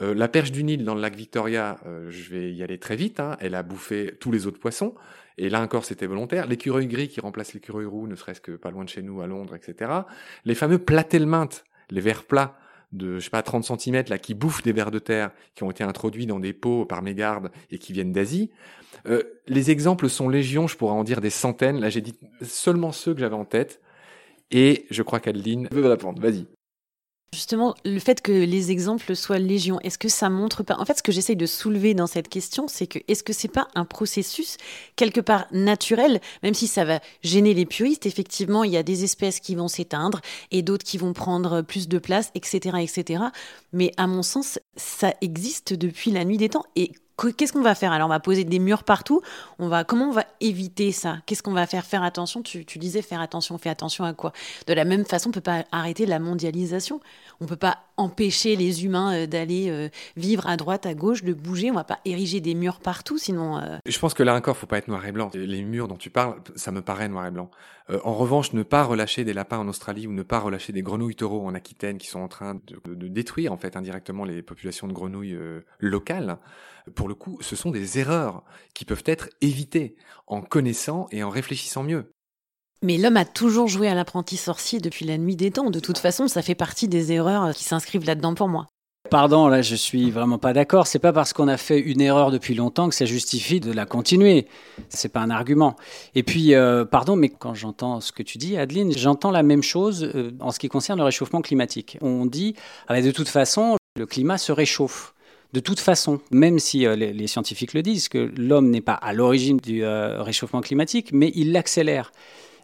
Euh, 0.00 0.14
la 0.14 0.28
perche 0.28 0.52
du 0.52 0.62
Nil 0.62 0.84
dans 0.84 0.94
le 0.94 1.00
lac 1.00 1.16
Victoria, 1.16 1.78
euh, 1.86 2.08
je 2.08 2.30
vais 2.30 2.52
y 2.52 2.62
aller 2.62 2.78
très 2.78 2.94
vite, 2.94 3.18
hein, 3.18 3.36
elle 3.40 3.54
a 3.54 3.62
bouffé 3.62 4.16
tous 4.20 4.30
les 4.30 4.46
autres 4.46 4.60
poissons, 4.60 4.94
et 5.38 5.48
là 5.48 5.60
encore 5.60 5.84
c'était 5.84 6.06
volontaire. 6.06 6.46
L'écureuil 6.46 6.86
gris 6.86 7.08
qui 7.08 7.20
remplace 7.20 7.54
l'écureuil 7.54 7.86
roux, 7.86 8.06
ne 8.06 8.14
serait-ce 8.14 8.40
que 8.40 8.52
pas 8.52 8.70
loin 8.70 8.84
de 8.84 8.88
chez 8.88 9.02
nous, 9.02 9.20
à 9.20 9.26
Londres, 9.26 9.54
etc. 9.54 9.90
Les 10.44 10.54
fameux 10.54 10.78
platelmintes, 10.78 11.64
les 11.90 12.00
vers 12.00 12.24
plats 12.24 12.58
de, 12.92 13.18
je 13.18 13.24
sais 13.24 13.30
pas, 13.30 13.42
30 13.42 13.64
cm, 13.64 14.04
là, 14.08 14.18
qui 14.18 14.34
bouffent 14.34 14.62
des 14.62 14.72
vers 14.72 14.90
de 14.90 14.98
terre, 14.98 15.30
qui 15.54 15.62
ont 15.62 15.70
été 15.70 15.84
introduits 15.84 16.26
dans 16.26 16.40
des 16.40 16.52
pots 16.52 16.86
par 16.86 17.02
mégarde 17.02 17.50
et 17.70 17.78
qui 17.78 17.92
viennent 17.92 18.12
d'Asie. 18.12 18.50
Euh, 19.06 19.22
les 19.46 19.70
exemples 19.70 20.08
sont 20.08 20.28
légion, 20.28 20.66
je 20.66 20.76
pourrais 20.76 20.94
en 20.94 21.04
dire 21.04 21.20
des 21.20 21.30
centaines. 21.30 21.80
Là, 21.80 21.90
j'ai 21.90 22.00
dit 22.00 22.14
seulement 22.42 22.92
ceux 22.92 23.12
que 23.12 23.20
j'avais 23.20 23.34
en 23.34 23.44
tête. 23.44 23.80
Et 24.50 24.86
je 24.90 25.02
crois 25.02 25.20
qu'Adeline 25.20 25.68
veut 25.70 25.86
répondre. 25.86 26.22
Vas-y. 26.22 26.46
Justement, 27.34 27.74
le 27.84 27.98
fait 27.98 28.22
que 28.22 28.32
les 28.32 28.70
exemples 28.70 29.14
soient 29.14 29.38
légion, 29.38 29.78
est-ce 29.80 29.98
que 29.98 30.08
ça 30.08 30.30
montre 30.30 30.62
pas 30.62 30.76
En 30.78 30.86
fait, 30.86 30.96
ce 30.96 31.02
que 31.02 31.12
j'essaye 31.12 31.36
de 31.36 31.44
soulever 31.44 31.92
dans 31.92 32.06
cette 32.06 32.28
question, 32.28 32.68
c'est 32.68 32.86
que 32.86 32.98
est-ce 33.06 33.22
que 33.22 33.34
c'est 33.34 33.48
pas 33.48 33.68
un 33.74 33.84
processus 33.84 34.56
quelque 34.96 35.20
part 35.20 35.46
naturel, 35.52 36.22
même 36.42 36.54
si 36.54 36.66
ça 36.66 36.86
va 36.86 37.00
gêner 37.22 37.52
les 37.52 37.66
puristes. 37.66 38.06
Effectivement, 38.06 38.64
il 38.64 38.72
y 38.72 38.78
a 38.78 38.82
des 38.82 39.04
espèces 39.04 39.40
qui 39.40 39.54
vont 39.54 39.68
s'éteindre 39.68 40.22
et 40.50 40.62
d'autres 40.62 40.84
qui 40.84 40.96
vont 40.96 41.12
prendre 41.12 41.60
plus 41.60 41.86
de 41.86 41.98
place, 41.98 42.30
etc., 42.34 42.78
etc. 42.80 43.24
Mais 43.74 43.92
à 43.98 44.06
mon 44.06 44.22
sens, 44.22 44.58
ça 44.76 45.12
existe 45.20 45.74
depuis 45.74 46.10
la 46.10 46.24
nuit 46.24 46.38
des 46.38 46.48
temps 46.48 46.64
et 46.76 46.92
qu'est-ce 47.36 47.52
qu'on 47.52 47.62
va 47.62 47.74
faire? 47.74 47.92
Alors, 47.92 48.06
on 48.06 48.10
va 48.10 48.20
poser 48.20 48.44
des 48.44 48.58
murs 48.58 48.84
partout. 48.84 49.20
On 49.58 49.68
va, 49.68 49.84
comment 49.84 50.06
on 50.06 50.12
va 50.12 50.24
éviter 50.40 50.92
ça? 50.92 51.18
Qu'est-ce 51.26 51.42
qu'on 51.42 51.52
va 51.52 51.66
faire? 51.66 51.84
Faire 51.84 52.02
attention. 52.02 52.42
Tu, 52.42 52.64
disais 52.64 53.02
faire 53.02 53.20
attention. 53.20 53.58
Fais 53.58 53.70
attention 53.70 54.04
à 54.04 54.12
quoi? 54.12 54.32
De 54.66 54.72
la 54.72 54.84
même 54.84 55.04
façon, 55.04 55.30
on 55.30 55.32
peut 55.32 55.40
pas 55.40 55.64
arrêter 55.72 56.06
la 56.06 56.18
mondialisation. 56.18 57.00
On 57.40 57.46
peut 57.46 57.56
pas 57.56 57.78
empêcher 57.98 58.56
les 58.56 58.84
humains 58.84 59.14
euh, 59.14 59.26
d'aller 59.26 59.68
euh, 59.68 59.88
vivre 60.16 60.46
à 60.46 60.56
droite, 60.56 60.86
à 60.86 60.94
gauche, 60.94 61.22
de 61.22 61.34
bouger. 61.34 61.70
On 61.70 61.74
va 61.74 61.84
pas 61.84 61.98
ériger 62.04 62.40
des 62.40 62.54
murs 62.54 62.80
partout, 62.80 63.18
sinon. 63.18 63.58
Euh, 63.58 63.76
Je 63.84 63.98
pense 63.98 64.14
que 64.14 64.22
là 64.22 64.34
encore, 64.34 64.56
faut 64.56 64.66
pas 64.66 64.78
être 64.78 64.88
noir 64.88 65.04
et 65.04 65.12
blanc. 65.12 65.30
Les 65.34 65.62
murs 65.62 65.88
dont 65.88 65.96
tu 65.96 66.08
parles, 66.08 66.36
ça 66.56 66.70
me 66.72 66.80
paraît 66.80 67.08
noir 67.08 67.26
et 67.26 67.30
blanc. 67.30 67.50
en 68.04 68.14
revanche, 68.14 68.52
ne 68.52 68.62
pas 68.62 68.84
relâcher 68.84 69.24
des 69.24 69.34
lapins 69.34 69.58
en 69.58 69.68
Australie 69.68 70.06
ou 70.06 70.12
ne 70.12 70.22
pas 70.22 70.38
relâcher 70.38 70.72
des 70.72 70.82
grenouilles 70.82 71.16
taureaux 71.16 71.46
en 71.46 71.54
Aquitaine 71.54 71.98
qui 71.98 72.06
sont 72.06 72.20
en 72.20 72.28
train 72.28 72.54
de, 72.54 72.94
de 72.94 73.08
détruire 73.08 73.52
en 73.52 73.56
fait 73.56 73.76
indirectement 73.76 74.24
les 74.24 74.42
populations 74.42 74.86
de 74.86 74.92
grenouilles 74.92 75.38
locales 75.80 76.38
pour 76.94 77.08
le 77.08 77.14
coup, 77.14 77.38
ce 77.40 77.56
sont 77.56 77.70
des 77.70 77.98
erreurs 77.98 78.42
qui 78.74 78.84
peuvent 78.84 79.02
être 79.06 79.28
évitées 79.40 79.96
en 80.26 80.40
connaissant 80.40 81.06
et 81.10 81.22
en 81.22 81.30
réfléchissant 81.30 81.82
mieux. 81.82 82.12
Mais 82.82 82.96
l'homme 82.96 83.16
a 83.16 83.24
toujours 83.24 83.66
joué 83.66 83.88
à 83.88 83.94
l'apprenti 83.94 84.36
sorcier 84.36 84.78
depuis 84.78 85.04
la 85.04 85.18
nuit 85.18 85.34
des 85.34 85.50
temps. 85.50 85.70
De 85.70 85.80
toute 85.80 85.98
façon, 85.98 86.28
ça 86.28 86.42
fait 86.42 86.54
partie 86.54 86.86
des 86.86 87.10
erreurs 87.10 87.52
qui 87.54 87.64
s'inscrivent 87.64 88.06
là-dedans 88.06 88.34
pour 88.34 88.48
moi. 88.48 88.66
Pardon, 89.10 89.48
là, 89.48 89.62
je 89.62 89.74
suis 89.74 90.10
vraiment 90.10 90.38
pas 90.38 90.52
d'accord. 90.52 90.86
C'est 90.86 90.98
pas 90.98 91.14
parce 91.14 91.32
qu'on 91.32 91.48
a 91.48 91.56
fait 91.56 91.80
une 91.80 92.00
erreur 92.00 92.30
depuis 92.30 92.54
longtemps 92.54 92.88
que 92.88 92.94
ça 92.94 93.06
justifie 93.06 93.58
de 93.58 93.72
la 93.72 93.86
continuer. 93.86 94.46
C'est 94.90 95.10
pas 95.10 95.20
un 95.20 95.30
argument. 95.30 95.76
Et 96.14 96.22
puis, 96.22 96.54
euh, 96.54 96.84
pardon, 96.84 97.16
mais 97.16 97.30
quand 97.30 97.54
j'entends 97.54 98.00
ce 98.00 98.12
que 98.12 98.22
tu 98.22 98.36
dis, 98.36 98.58
Adeline, 98.58 98.92
j'entends 98.96 99.30
la 99.30 99.42
même 99.42 99.62
chose 99.62 100.04
euh, 100.14 100.30
en 100.40 100.50
ce 100.50 100.58
qui 100.58 100.68
concerne 100.68 100.98
le 100.98 101.04
réchauffement 101.04 101.40
climatique. 101.40 101.96
On 102.02 102.26
dit, 102.26 102.54
ah, 102.86 103.00
de 103.00 103.10
toute 103.10 103.28
façon, 103.28 103.76
le 103.96 104.04
climat 104.04 104.36
se 104.36 104.52
réchauffe. 104.52 105.14
De 105.54 105.60
toute 105.60 105.80
façon, 105.80 106.20
même 106.30 106.58
si 106.58 106.86
euh, 106.86 106.94
les, 106.94 107.26
scientifiques 107.26 107.72
le 107.72 107.82
disent, 107.82 108.10
que 108.10 108.30
l'homme 108.36 108.68
n'est 108.68 108.82
pas 108.82 108.92
à 108.92 109.14
l'origine 109.14 109.56
du 109.56 109.84
réchauffement 109.86 110.60
climatique, 110.60 111.10
mais 111.12 111.32
il 111.34 111.52
l'accélère. 111.52 112.12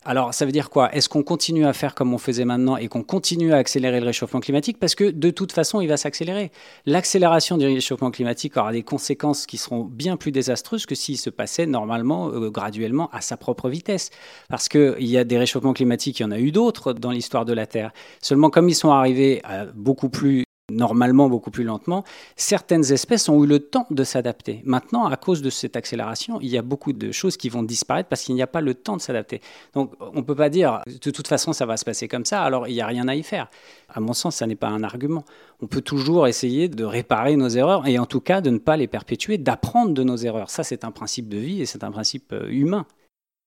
Alors, 0.07 0.35
ça 0.35 0.45
veut 0.45 0.53
dire 0.53 0.69
quoi? 0.69 0.95
Est-ce 0.95 1.09
qu'on 1.09 1.23
continue 1.23 1.65
à 1.65 1.73
faire 1.73 1.95
comme 1.95 2.13
on 2.13 2.19
faisait 2.19 2.45
maintenant 2.45 2.77
et 2.77 2.89
qu'on 2.89 3.03
continue 3.03 3.55
à 3.55 3.57
accélérer 3.57 4.01
le 4.01 4.07
réchauffement 4.07 4.41
climatique? 4.41 4.79
Parce 4.79 4.95
que 4.95 5.11
de 5.11 5.31
toute 5.31 5.53
façon, 5.53 5.81
il 5.81 5.89
va 5.89 5.97
s'accélérer. 5.97 6.53
L'accélération 6.85 7.57
du 7.57 7.65
réchauffement 7.65 8.11
climatique 8.11 8.59
aura 8.59 8.73
des 8.73 8.83
conséquences 8.83 9.47
qui 9.47 9.57
seront 9.57 9.85
bien 9.85 10.19
plus 10.19 10.31
désastreuses 10.31 10.85
que 10.85 10.95
s'il 10.95 11.17
se 11.17 11.31
passait 11.31 11.65
normalement, 11.65 12.29
euh, 12.29 12.51
graduellement, 12.51 13.09
à 13.13 13.23
sa 13.23 13.39
propre 13.39 13.71
vitesse. 13.71 14.11
Parce 14.51 14.69
qu'il 14.69 15.07
y 15.07 15.17
a 15.17 15.25
des 15.25 15.39
réchauffements 15.39 15.73
climatiques, 15.73 16.21
il 16.21 16.25
y 16.25 16.27
en 16.27 16.33
a 16.33 16.39
eu 16.39 16.53
d'autres 16.53 16.93
dans 16.93 17.11
l'histoire 17.11 17.47
de 17.47 17.55
la 17.55 17.67
Terre. 17.67 17.91
Seulement, 18.21 18.51
comme 18.51 18.69
ils 18.69 18.75
sont 18.75 18.91
arrivés 18.91 19.41
beaucoup 19.75 20.11
plus 20.11 20.44
normalement 20.71 21.29
beaucoup 21.29 21.51
plus 21.51 21.65
lentement, 21.65 22.05
certaines 22.37 22.91
espèces 22.91 23.29
ont 23.29 23.43
eu 23.45 23.47
le 23.47 23.59
temps 23.59 23.87
de 23.91 24.03
s'adapter. 24.03 24.63
Maintenant, 24.65 25.07
à 25.07 25.17
cause 25.17 25.43
de 25.43 25.51
cette 25.51 25.77
accélération, 25.77 26.39
il 26.41 26.49
y 26.49 26.57
a 26.57 26.63
beaucoup 26.63 26.95
de 26.95 27.13
choses 27.13 27.37
qui 27.37 27.51
vont 27.51 27.63
disparaître 27.63 28.09
parce 28.09 28.23
qu'il 28.23 28.35
n'y 28.35 28.43
a 28.43 28.47
pas 28.47 28.63
le 28.63 28.75
temps 28.75 28.97
de 28.97 29.03
s'adapter. 29.03 29.43
Donc, 29.75 29.93
on 30.01 30.17
ne 30.17 30.23
peut 30.23 30.35
pas 30.35 30.49
dire, 30.49 30.81
de 30.87 31.11
toute 31.11 31.29
façon, 31.29 31.53
ça 31.53 31.67
va 31.67 31.77
se 31.77 31.85
passer 31.85 32.09
comme 32.09 32.25
ça, 32.25 32.43
alors 32.43 32.67
il 32.67 32.73
n'y 32.73 32.81
a 32.81 32.87
rien 32.87 33.09
à 33.09 33.15
y 33.15 33.23
faire. 33.23 33.51
À 33.89 34.01
mon 34.01 34.15
sens, 34.15 34.37
ça 34.37 34.47
n'est 34.47 34.57
pas 34.57 34.69
un 34.69 34.83
argument. 34.83 35.25
On 35.61 35.67
peut 35.67 35.83
toujours 35.83 36.27
essayer 36.27 36.69
de 36.69 36.85
réparer 36.85 37.37
nos 37.37 37.49
erreurs 37.49 37.87
et 37.87 37.99
en 37.99 38.07
tout 38.07 38.21
cas 38.21 38.41
de 38.41 38.51
ne 38.51 38.59
pas 38.59 38.79
les 38.79 38.87
perpétuer, 38.87 39.37
d'apprendre 39.37 39.93
de 39.93 40.03
nos 40.03 40.17
erreurs. 40.17 40.49
Ça, 40.49 40.65
c'est 40.65 40.85
un 40.85 40.91
principe 40.93 41.29
de 41.29 41.37
vie 41.37 41.61
et 41.61 41.67
c'est 41.67 41.85
un 41.85 41.91
principe 41.91 42.33
euh, 42.33 42.49
humain. 42.49 42.87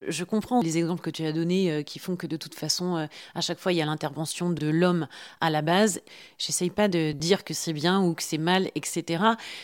Je 0.05 0.23
comprends 0.23 0.61
les 0.61 0.77
exemples 0.77 1.01
que 1.01 1.09
tu 1.09 1.25
as 1.25 1.31
donnés 1.31 1.71
euh, 1.71 1.81
qui 1.81 1.97
font 1.97 2.15
que 2.15 2.27
de 2.27 2.37
toute 2.37 2.53
façon, 2.53 2.97
euh, 2.97 3.07
à 3.33 3.41
chaque 3.41 3.57
fois, 3.57 3.73
il 3.73 3.77
y 3.77 3.81
a 3.81 3.85
l'intervention 3.85 4.51
de 4.51 4.67
l'homme 4.67 5.07
à 5.41 5.49
la 5.49 5.63
base. 5.63 6.01
J'essaye 6.37 6.69
pas 6.69 6.87
de 6.87 7.13
dire 7.13 7.43
que 7.43 7.55
c'est 7.55 7.73
bien 7.73 8.03
ou 8.03 8.13
que 8.13 8.21
c'est 8.21 8.37
mal, 8.37 8.69
etc. 8.75 9.23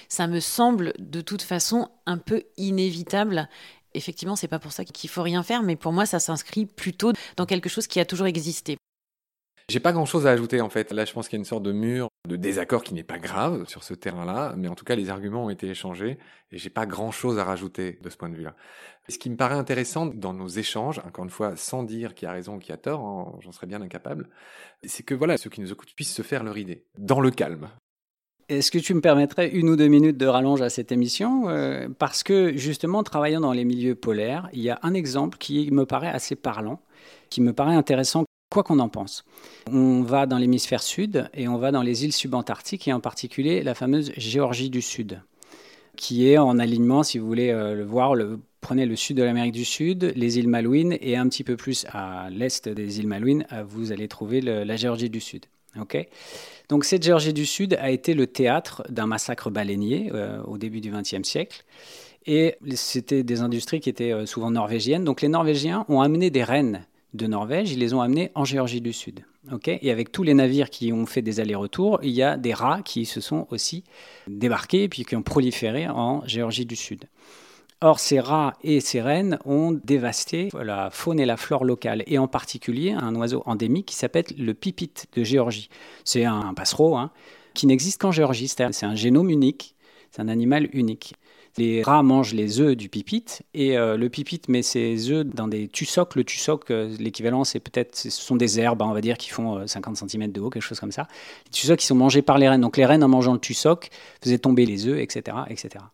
Ça 0.09 0.25
me 0.25 0.39
semble 0.39 0.93
de 0.97 1.21
toute 1.21 1.43
façon 1.43 1.87
un 2.07 2.17
peu 2.17 2.43
inévitable. 2.57 3.47
Effectivement, 3.93 4.35
c'est 4.35 4.47
pas 4.47 4.57
pour 4.57 4.71
ça 4.71 4.85
qu'il 4.85 5.09
faut 5.09 5.21
rien 5.21 5.43
faire, 5.43 5.61
mais 5.61 5.75
pour 5.75 5.93
moi, 5.93 6.07
ça 6.07 6.19
s'inscrit 6.19 6.65
plutôt 6.65 7.13
dans 7.37 7.45
quelque 7.45 7.69
chose 7.69 7.85
qui 7.85 7.99
a 7.99 8.05
toujours 8.05 8.25
existé. 8.25 8.77
J'ai 9.69 9.79
pas 9.79 9.93
grand 9.93 10.05
chose 10.05 10.27
à 10.27 10.31
ajouter 10.31 10.61
en 10.61 10.69
fait. 10.69 10.91
Là, 10.91 11.05
je 11.05 11.13
pense 11.13 11.27
qu'il 11.27 11.37
y 11.37 11.39
a 11.39 11.41
une 11.41 11.45
sorte 11.45 11.63
de 11.63 11.71
mur 11.71 12.07
de 12.27 12.35
désaccord 12.35 12.83
qui 12.83 12.93
n'est 12.93 13.03
pas 13.03 13.19
grave 13.19 13.67
sur 13.67 13.83
ce 13.83 13.93
terrain-là, 13.93 14.53
mais 14.57 14.67
en 14.67 14.75
tout 14.75 14.85
cas, 14.85 14.95
les 14.95 15.09
arguments 15.09 15.45
ont 15.45 15.49
été 15.49 15.67
échangés 15.67 16.17
et 16.51 16.57
j'ai 16.57 16.69
pas 16.69 16.85
grand 16.85 17.11
chose 17.11 17.37
à 17.37 17.43
rajouter 17.43 17.99
de 18.01 18.09
ce 18.09 18.15
point 18.15 18.29
de 18.29 18.35
vue-là. 18.35 18.55
Ce 19.09 19.17
qui 19.17 19.29
me 19.29 19.35
paraît 19.35 19.55
intéressant 19.55 20.05
dans 20.05 20.33
nos 20.33 20.47
échanges, 20.47 20.99
encore 21.05 21.25
une 21.25 21.29
fois, 21.29 21.55
sans 21.57 21.83
dire 21.83 22.13
qui 22.13 22.25
a 22.25 22.31
raison 22.31 22.55
ou 22.55 22.59
qui 22.59 22.71
a 22.71 22.77
tort, 22.77 23.01
hein, 23.05 23.37
j'en 23.41 23.51
serais 23.51 23.67
bien 23.67 23.81
incapable, 23.81 24.29
c'est 24.83 25.03
que 25.03 25.13
voilà, 25.13 25.37
ceux 25.37 25.49
qui 25.49 25.59
nous 25.59 25.71
écoutent 25.71 25.93
puissent 25.95 26.13
se 26.13 26.21
faire 26.21 26.43
leur 26.43 26.57
idée, 26.57 26.85
dans 26.97 27.19
le 27.19 27.31
calme. 27.31 27.69
Est-ce 28.49 28.71
que 28.71 28.79
tu 28.79 28.93
me 28.93 29.01
permettrais 29.01 29.49
une 29.49 29.69
ou 29.69 29.75
deux 29.75 29.87
minutes 29.87 30.17
de 30.17 30.25
rallonge 30.25 30.61
à 30.61 30.69
cette 30.69 30.91
émission? 30.91 31.49
Euh, 31.49 31.87
Parce 31.97 32.23
que 32.23 32.55
justement, 32.55 33.03
travaillant 33.03 33.39
dans 33.39 33.53
les 33.53 33.63
milieux 33.65 33.95
polaires, 33.95 34.49
il 34.53 34.61
y 34.61 34.69
a 34.69 34.79
un 34.83 34.93
exemple 34.93 35.37
qui 35.37 35.71
me 35.71 35.85
paraît 35.85 36.09
assez 36.09 36.35
parlant, 36.35 36.81
qui 37.29 37.41
me 37.41 37.53
paraît 37.53 37.75
intéressant 37.75 38.25
quoi 38.53 38.63
qu'on 38.63 38.77
en 38.77 38.87
pense. 38.87 39.25
On 39.71 40.03
va 40.03 40.27
dans 40.27 40.37
l'hémisphère 40.37 40.83
sud 40.83 41.27
et 41.33 41.47
on 41.47 41.57
va 41.57 41.71
dans 41.71 41.81
les 41.81 42.05
îles 42.05 42.13
subantarctiques 42.13 42.87
et 42.87 42.93
en 42.93 42.99
particulier 42.99 43.63
la 43.63 43.73
fameuse 43.73 44.13
Géorgie 44.15 44.69
du 44.69 44.83
Sud, 44.83 45.21
qui 45.95 46.29
est 46.29 46.37
en 46.37 46.59
alignement, 46.59 47.01
si 47.01 47.17
vous 47.17 47.25
voulez 47.25 47.49
euh, 47.49 47.73
le 47.73 47.83
voir, 47.83 48.13
prenez 48.61 48.85
le 48.85 48.95
sud 48.95 49.17
de 49.17 49.23
l'Amérique 49.23 49.53
du 49.53 49.65
Sud, 49.65 50.13
les 50.15 50.37
îles 50.37 50.47
Malouines 50.47 50.95
et 51.01 51.17
un 51.17 51.27
petit 51.29 51.43
peu 51.43 51.57
plus 51.57 51.87
à 51.91 52.29
l'est 52.29 52.69
des 52.69 52.99
îles 52.99 53.07
Malouines, 53.07 53.47
euh, 53.51 53.63
vous 53.67 53.91
allez 53.91 54.07
trouver 54.07 54.39
la 54.39 54.75
Géorgie 54.75 55.09
du 55.09 55.19
Sud. 55.19 55.45
Ok? 55.81 56.07
Donc 56.69 56.85
cette 56.85 57.01
Géorgie 57.01 57.33
du 57.33 57.47
Sud 57.47 57.73
a 57.81 57.89
été 57.89 58.13
le 58.13 58.27
théâtre 58.27 58.83
d'un 58.87 59.07
massacre 59.07 59.49
baleinier 59.49 60.11
euh, 60.13 60.43
au 60.43 60.59
début 60.59 60.79
du 60.79 60.91
XXe 60.91 61.27
siècle. 61.27 61.65
Et 62.27 62.55
c'était 62.75 63.23
des 63.23 63.41
industries 63.41 63.79
qui 63.79 63.89
étaient 63.89 64.25
souvent 64.27 64.51
norvégiennes. 64.51 65.03
Donc 65.03 65.21
les 65.21 65.27
Norvégiens 65.27 65.85
ont 65.89 65.99
amené 65.99 66.29
des 66.29 66.43
rennes 66.43 66.85
de 67.13 67.27
Norvège, 67.27 67.71
ils 67.71 67.79
les 67.79 67.93
ont 67.93 68.01
amenés 68.01 68.31
en 68.35 68.45
Géorgie 68.45 68.81
du 68.81 68.93
Sud. 68.93 69.25
et 69.67 69.91
avec 69.91 70.11
tous 70.11 70.23
les 70.23 70.33
navires 70.33 70.69
qui 70.69 70.91
ont 70.93 71.05
fait 71.05 71.21
des 71.21 71.39
allers-retours, 71.39 71.99
il 72.01 72.11
y 72.11 72.23
a 72.23 72.37
des 72.37 72.53
rats 72.53 72.81
qui 72.83 73.05
se 73.05 73.21
sont 73.21 73.47
aussi 73.51 73.83
débarqués 74.27 74.83
et 74.83 74.89
puis 74.89 75.05
qui 75.05 75.15
ont 75.15 75.21
proliféré 75.21 75.87
en 75.87 76.25
Géorgie 76.25 76.65
du 76.65 76.75
Sud. 76.75 77.05
Or, 77.81 77.99
ces 77.99 78.21
rats 78.21 78.53
et 78.63 78.79
ces 78.79 79.01
rennes 79.01 79.37
ont 79.43 79.77
dévasté 79.83 80.47
la 80.53 80.89
faune 80.89 81.19
et 81.19 81.25
la 81.25 81.35
flore 81.35 81.65
locale, 81.65 82.03
et 82.07 82.17
en 82.17 82.29
particulier 82.29 82.91
un 82.91 83.13
oiseau 83.15 83.43
endémique 83.45 83.87
qui 83.87 83.95
s'appelle 83.95 84.23
le 84.37 84.53
pipite 84.53 85.07
de 85.17 85.23
Géorgie. 85.25 85.69
C'est 86.05 86.23
un 86.23 86.53
passereau 86.53 86.95
hein, 86.95 87.11
qui 87.53 87.67
n'existe 87.67 87.99
qu'en 87.99 88.11
Géorgie, 88.11 88.47
c'est 88.47 88.63
un 88.63 88.95
génome 88.95 89.29
unique, 89.29 89.75
c'est 90.11 90.21
un 90.21 90.29
animal 90.29 90.69
unique. 90.71 91.15
Les 91.57 91.83
rats 91.83 92.01
mangent 92.01 92.33
les 92.33 92.59
œufs 92.59 92.75
du 92.75 92.89
pipite 92.89 93.43
et 93.53 93.77
euh, 93.77 93.95
le 93.95 94.09
pipite 94.09 94.49
met 94.49 94.63
ses 94.63 95.11
œufs 95.11 95.23
dans 95.23 95.47
des 95.47 95.67
tussocs. 95.67 96.15
Le 96.15 96.23
tussoc, 96.23 96.71
euh, 96.71 96.95
l'équivalent, 96.99 97.43
c'est 97.43 97.59
peut-être, 97.59 97.95
ce 97.95 98.09
sont 98.09 98.35
des 98.35 98.59
herbes, 98.59 98.81
hein, 98.81 98.87
on 98.89 98.93
va 98.93 99.01
dire, 99.01 99.19
qui 99.19 99.29
font 99.29 99.67
50 99.67 100.01
euh, 100.01 100.07
cm 100.07 100.31
de 100.31 100.41
haut, 100.41 100.49
quelque 100.49 100.63
chose 100.63 100.79
comme 100.79 100.91
ça. 100.91 101.07
Les 101.45 101.51
tussocs 101.51 101.77
qui 101.77 101.85
sont 101.85 101.95
mangés 101.95 102.23
par 102.23 102.39
les 102.39 102.49
rennes. 102.49 102.61
Donc 102.61 102.77
les 102.77 102.85
rennes, 102.85 103.03
en 103.03 103.07
mangeant 103.07 103.33
le 103.33 103.39
tussoc, 103.39 103.89
faisaient 104.23 104.39
tomber 104.39 104.65
les 104.65 104.87
œufs, 104.87 104.99
etc., 104.99 105.37
etc. 105.47 105.85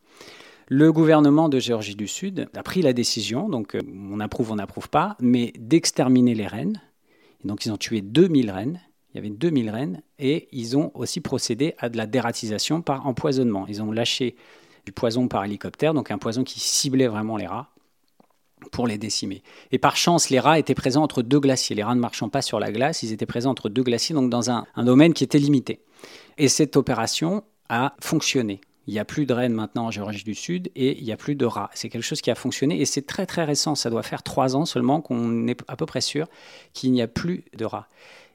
Le 0.70 0.94
gouvernement 0.94 1.50
de 1.50 1.60
Géorgie 1.60 1.96
du 1.96 2.08
Sud 2.08 2.48
a 2.56 2.64
pris 2.64 2.82
la 2.82 2.94
décision, 2.94 3.50
donc 3.50 3.76
on 4.12 4.20
approuve, 4.20 4.52
on 4.52 4.56
n'approuve 4.56 4.88
pas, 4.88 5.18
mais 5.20 5.52
d'exterminer 5.58 6.36
les 6.36 6.46
rennes. 6.46 6.80
Et 7.44 7.48
donc 7.48 7.66
ils 7.66 7.72
ont 7.72 7.78
tué 7.78 8.02
2000 8.02 8.52
rennes. 8.52 8.80
Il 9.12 9.18
y 9.18 9.20
avait 9.20 9.32
2000 9.32 9.72
rennes 9.72 10.02
et 10.20 10.48
ils 10.52 10.78
ont 10.78 10.92
aussi 10.94 11.22
procédé 11.22 11.74
à 11.80 11.90
de 11.90 11.98
la 11.98 12.06
dératisation 12.06 12.84
par 12.84 13.08
empoisonnement. 13.08 13.66
Ils 13.68 13.82
ont 13.82 13.92
lâché 13.92 14.36
poison 14.92 15.28
par 15.28 15.44
hélicoptère, 15.46 15.94
donc 15.94 16.12
un 16.12 16.18
poison 16.18 16.44
qui 16.44 16.60
ciblait 16.60 17.08
vraiment 17.08 17.38
les 17.38 17.48
rats 17.48 17.70
pour 18.72 18.88
les 18.88 18.98
décimer. 18.98 19.42
Et 19.72 19.78
par 19.78 19.96
chance, 19.96 20.30
les 20.30 20.40
rats 20.40 20.60
étaient 20.60 20.76
présents 20.76 21.04
entre 21.04 21.22
deux 21.22 21.40
glaciers. 21.40 21.76
Les 21.76 21.84
rats 21.84 21.96
ne 21.96 22.00
marchant 22.00 22.30
pas 22.30 22.42
sur 22.42 22.60
la 22.60 22.72
glace, 22.72 23.04
ils 23.04 23.14
étaient 23.14 23.26
présents 23.26 23.52
entre 23.52 23.70
deux 23.70 23.84
glaciers, 23.84 24.16
donc 24.16 24.30
dans 24.30 24.52
un, 24.52 24.66
domaine 24.78 25.14
qui 25.14 25.24
était 25.24 25.40
limité. 25.40 25.82
Et 26.38 26.48
cette 26.48 26.76
opération 26.76 27.44
a 27.70 27.96
fonctionné. 28.02 28.62
Il 28.88 28.94
n'y 28.94 29.00
a 29.00 29.06
plus 29.06 29.26
de 29.28 29.34
rennes 29.34 29.54
maintenant 29.54 29.86
en 29.86 29.92
Géorgie 29.92 30.24
du 30.24 30.34
Sud 30.34 30.72
et 30.76 30.98
il 30.98 31.04
n'y 31.04 31.12
a 31.12 31.18
plus 31.18 31.36
de 31.36 31.46
rats. 31.46 31.70
C'est 31.76 31.90
quelque 31.90 32.04
chose 32.04 32.22
qui 32.22 32.32
a 32.32 32.36
fonctionné 32.36 32.82
et 32.82 32.86
c'est 32.86 33.06
très 33.06 33.28
très 33.28 33.44
récent. 33.44 33.76
Ça 33.76 33.92
doit 33.92 34.02
faire 34.02 34.24
trois 34.24 34.56
ans 34.56 34.66
seulement 34.66 35.00
qu'on 35.00 35.48
est 35.48 35.62
à 35.68 35.76
peu 35.76 35.86
près 35.86 36.02
sûr 36.02 36.28
qu'il 36.74 36.92
n'y 36.92 37.02
a 37.02 37.08
plus 37.08 37.46
de 37.56 37.66
rats. 37.66 37.88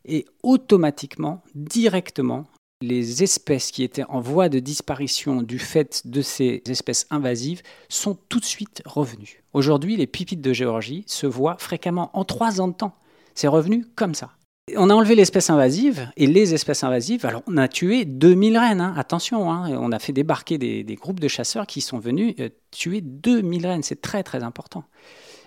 Et 0.05 0.27
automatiquement, 0.45 1.43
directement, 1.57 2.45
les 2.89 3.23
espèces 3.23 3.71
qui 3.71 3.83
étaient 3.83 4.05
en 4.09 4.21
voie 4.21 4.49
de 4.49 4.59
disparition 4.59 5.43
du 5.43 5.59
fait 5.59 6.03
de 6.07 6.23
ces 6.23 6.63
espèces 6.67 7.07
invasives 7.11 7.63
sont 7.89 8.17
tout 8.29 8.41
de 8.41 8.45
suite 8.45 8.83
revenues. 8.85 9.43
Aujourd'hui, 9.53 9.97
les 9.97 10.07
pipites 10.07 10.41
de 10.41 10.53
Géorgie 10.53 11.05
se 11.07 11.27
voient 11.27 11.57
fréquemment 11.59 12.11
en 12.13 12.25
trois 12.25 12.61
ans 12.61 12.69
de 12.69 12.75
temps. 12.75 12.95
C'est 13.35 13.49
revenu 13.49 13.87
comme 13.97 14.15
ça. 14.15 14.31
On 14.77 14.89
a 14.89 14.95
enlevé 14.95 15.15
l'espèce 15.15 15.51
invasive 15.51 16.09
et 16.17 16.27
les 16.27 16.55
espèces 16.55 16.85
invasives, 16.85 17.27
alors 17.27 17.43
on 17.47 17.59
a 17.59 17.69
tué 17.69 18.07
2000 18.07 18.57
rennes, 18.57 18.81
hein. 18.81 18.95
attention, 18.97 19.53
hein. 19.53 19.77
on 19.79 19.93
a 19.93 19.99
fait 19.99 20.15
débarquer 20.15 20.57
des, 20.57 20.95
groupes 20.95 21.21
de 21.21 21.29
chasseurs 21.29 21.67
qui 21.67 21.83
sont 21.83 21.99
venus 21.99 22.35
euh, 22.41 22.49
tuer 22.71 23.03
2000 23.03 23.67
rennes, 23.67 23.83
c'est 23.83 24.01
très 24.01 24.23
très 24.23 24.43
important. 24.43 24.85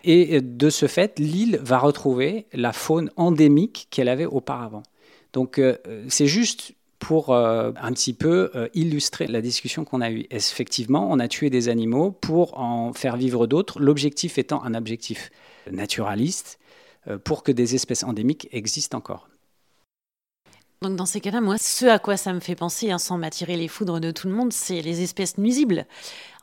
Et 0.04 0.36
euh, 0.36 0.42
de 0.44 0.70
ce 0.70 0.86
fait, 0.86 1.18
l'île 1.18 1.60
va 1.64 1.80
retrouver 1.80 2.46
la 2.54 2.74
faune 2.74 3.10
endémique 3.16 3.88
qu'elle 3.90 4.08
avait 4.08 4.28
auparavant. 4.28 4.84
Donc 5.34 5.58
euh, 5.58 5.78
c'est 6.10 6.28
juste 6.28 6.74
pour 7.00 7.30
euh, 7.30 7.72
un 7.80 7.92
petit 7.92 8.14
peu 8.14 8.52
euh, 8.56 8.68
illustrer 8.74 9.28
la 9.28 9.42
discussion 9.42 9.86
qu'on 9.86 10.02
a 10.02 10.10
eue. 10.12 10.26
Effectivement, 10.32 11.08
on 11.10 11.20
a 11.20 11.28
tué 11.28 11.50
des 11.50 11.70
animaux 11.70 12.12
pour 12.12 12.60
en 12.60 12.94
faire 12.94 13.18
vivre 13.18 13.48
d'autres, 13.48 13.80
l'objectif 13.80 14.38
étant 14.38 14.64
un 14.64 14.74
objectif 14.74 15.32
naturaliste 15.72 16.60
euh, 17.08 17.18
pour 17.18 17.44
que 17.44 17.52
des 17.52 17.76
espèces 17.76 18.04
endémiques 18.04 18.48
existent 18.52 18.98
encore. 18.98 19.30
Donc 20.82 20.96
dans 20.96 21.06
ces 21.06 21.22
cas-là, 21.22 21.42
moi, 21.42 21.58
ce 21.60 21.86
à 21.88 21.98
quoi 21.98 22.18
ça 22.18 22.34
me 22.34 22.40
fait 22.40 22.56
penser, 22.56 22.92
hein, 22.92 23.00
sans 23.00 23.18
m'attirer 23.18 23.58
les 23.58 23.68
foudres 23.68 24.00
de 24.00 24.12
tout 24.12 24.28
le 24.28 24.34
monde, 24.34 24.54
c'est 24.54 24.82
les 24.82 25.02
espèces 25.02 25.38
nuisibles. 25.38 25.86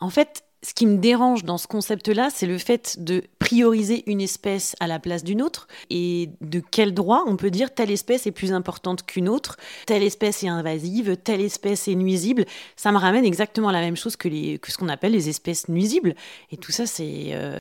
En 0.01 0.11
fait, 0.11 0.44
ce 0.65 0.73
qui 0.73 0.87
me 0.87 0.97
dérange 0.97 1.45
dans 1.45 1.59
ce 1.59 1.67
concept-là, 1.67 2.31
c'est 2.31 2.47
le 2.47 2.57
fait 2.57 3.03
de 3.05 3.23
prioriser 3.39 4.03
une 4.11 4.21
espèce 4.21 4.75
à 4.81 4.87
la 4.87 4.99
place 4.99 5.23
d'une 5.23 5.43
autre 5.43 5.69
et 5.91 6.31
de 6.41 6.61
quel 6.61 6.95
droit 6.95 7.25
on 7.27 7.37
peut 7.37 7.51
dire 7.51 7.75
telle 7.75 7.91
espèce 7.91 8.27
est 8.27 8.33
plus 8.33 8.53
importante 8.53 9.05
qu'une 9.05 9.29
autre, 9.29 9.59
telle 9.87 10.03
espèce 10.03 10.43
est 10.43 10.49
invasive, 10.49 11.19
telle 11.19 11.43
espèce 11.43 11.87
est 11.87 11.95
nuisible. 11.95 12.47
Ça 12.77 12.93
me 12.93 12.99
ramène 12.99 13.27
exactement 13.27 13.69
à 13.69 13.73
la 13.73 13.81
même 13.81 13.97
chose 13.97 14.17
que, 14.17 14.29
ce 14.29 14.79
qu'on 14.79 14.89
appelle 14.89 15.13
les 15.13 15.29
espèces 15.29 15.69
nuisibles. 15.69 16.15
Et 16.51 16.57
tout 16.57 16.73
ça, 16.73 16.87
c'est... 16.87 17.35
Euh, 17.35 17.59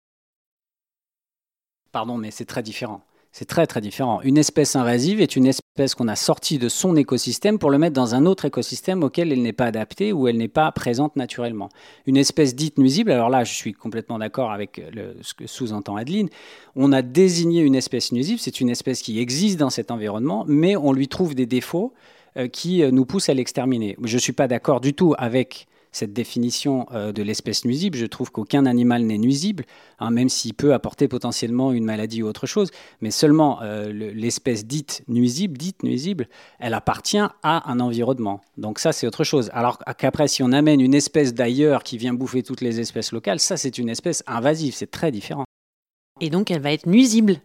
Pardon, 1.92 2.18
mais 2.18 2.32
c'est 2.32 2.46
très 2.46 2.64
différent. 2.64 3.02
C'est 3.36 3.46
très 3.46 3.66
très 3.66 3.82
différent. 3.82 4.22
Une 4.22 4.38
espèce 4.38 4.76
invasive 4.76 5.20
est 5.20 5.36
une 5.36 5.48
espèce 5.48 5.96
qu'on 5.96 6.08
a 6.08 6.16
sortie 6.16 6.60
de 6.60 6.70
son 6.70 6.96
écosystème 6.96 7.58
pour 7.58 7.72
le 7.72 7.80
mettre 7.80 7.96
dans 7.96 8.14
un 8.14 8.28
autre 8.28 8.46
écosystème 8.46 9.02
auquel 9.02 9.32
elle 9.32 9.42
n'est 9.42 9.54
pas 9.54 9.66
adaptée 9.66 10.14
ou 10.14 10.28
elle 10.28 10.38
n'est 10.38 10.48
pas 10.48 10.72
présente 10.72 11.16
naturellement. 11.16 11.70
Une 12.06 12.16
espèce 12.16 12.54
dite 12.54 12.78
nuisible, 12.78 13.10
alors 13.12 13.32
là 13.32 13.44
je 13.44 13.54
suis 13.56 13.74
complètement 13.74 14.20
d'accord 14.20 14.52
avec 14.52 14.80
ce 15.22 15.34
que 15.34 15.48
sous-entend 15.48 15.96
Adeline, 15.96 16.30
on 16.76 16.92
a 16.94 17.02
désigné 17.02 17.62
une 17.62 17.74
espèce 17.74 18.12
nuisible, 18.12 18.40
c'est 18.40 18.62
une 18.62 18.70
espèce 18.70 19.02
qui 19.02 19.20
existe 19.20 19.58
dans 19.58 19.72
cet 19.72 19.90
environnement, 19.90 20.46
mais 20.48 20.76
on 20.76 20.94
lui 20.94 21.08
trouve 21.08 21.34
des 21.34 21.48
défauts 21.48 21.92
euh, 22.36 22.48
qui 22.48 22.82
euh, 22.82 22.90
nous 22.90 23.06
poussent 23.06 23.30
à 23.30 23.34
l'exterminer. 23.36 23.96
Je 24.04 24.16
ne 24.16 24.20
suis 24.20 24.34
pas 24.34 24.48
d'accord 24.48 24.82
du 24.82 24.96
tout 24.96 25.14
avec 25.20 25.68
cette 25.94 26.12
définition 26.12 26.86
euh, 26.92 27.14
de 27.14 27.24
l'espèce 27.24 27.64
nuisible. 27.64 27.98
Je 27.98 28.06
trouve 28.06 28.32
qu'aucun 28.32 28.66
animal 28.66 29.04
n'est 29.04 29.18
nuisible, 29.18 29.64
hein, 30.00 30.12
même 30.12 30.28
s'il 30.28 30.54
peut 30.54 30.74
apporter 30.74 31.08
potentiellement 31.08 31.72
une 31.72 31.86
maladie 31.86 32.22
ou 32.22 32.28
autre 32.28 32.46
chose. 32.46 32.72
Mais 33.00 33.12
seulement 33.12 33.62
euh, 33.62 33.92
l'espèce 33.92 34.66
dite 34.66 35.04
nuisible, 35.08 35.58
dite 35.58 35.84
nuisible, 35.84 36.28
elle 36.60 36.74
appartient 36.74 37.18
à 37.44 37.72
un 37.72 37.80
environnement. 37.80 38.42
Donc 38.58 38.80
ça, 38.80 38.92
c'est 38.92 39.08
autre 39.08 39.24
chose. 39.24 39.50
Alors 39.54 39.78
qu'après, 39.98 40.28
si 40.28 40.44
on 40.44 40.52
amène 40.52 40.82
une 40.82 40.94
espèce 40.94 41.34
d'ailleurs 41.34 41.84
qui 41.84 41.98
vient 41.98 42.14
bouffer 42.14 42.44
toutes 42.44 42.62
les 42.62 42.80
espèces 42.80 43.12
locales, 43.12 43.40
ça, 43.40 43.56
c'est 43.56 43.78
une 43.78 43.90
espèce 43.90 44.24
invasive. 44.28 44.74
C'est 44.76 44.92
très 44.92 45.12
différent. 45.12 45.46
Et 46.20 46.30
donc, 46.30 46.52
elle 46.52 46.62
va 46.62 46.74
être 46.74 46.88
nuisible. 46.88 47.38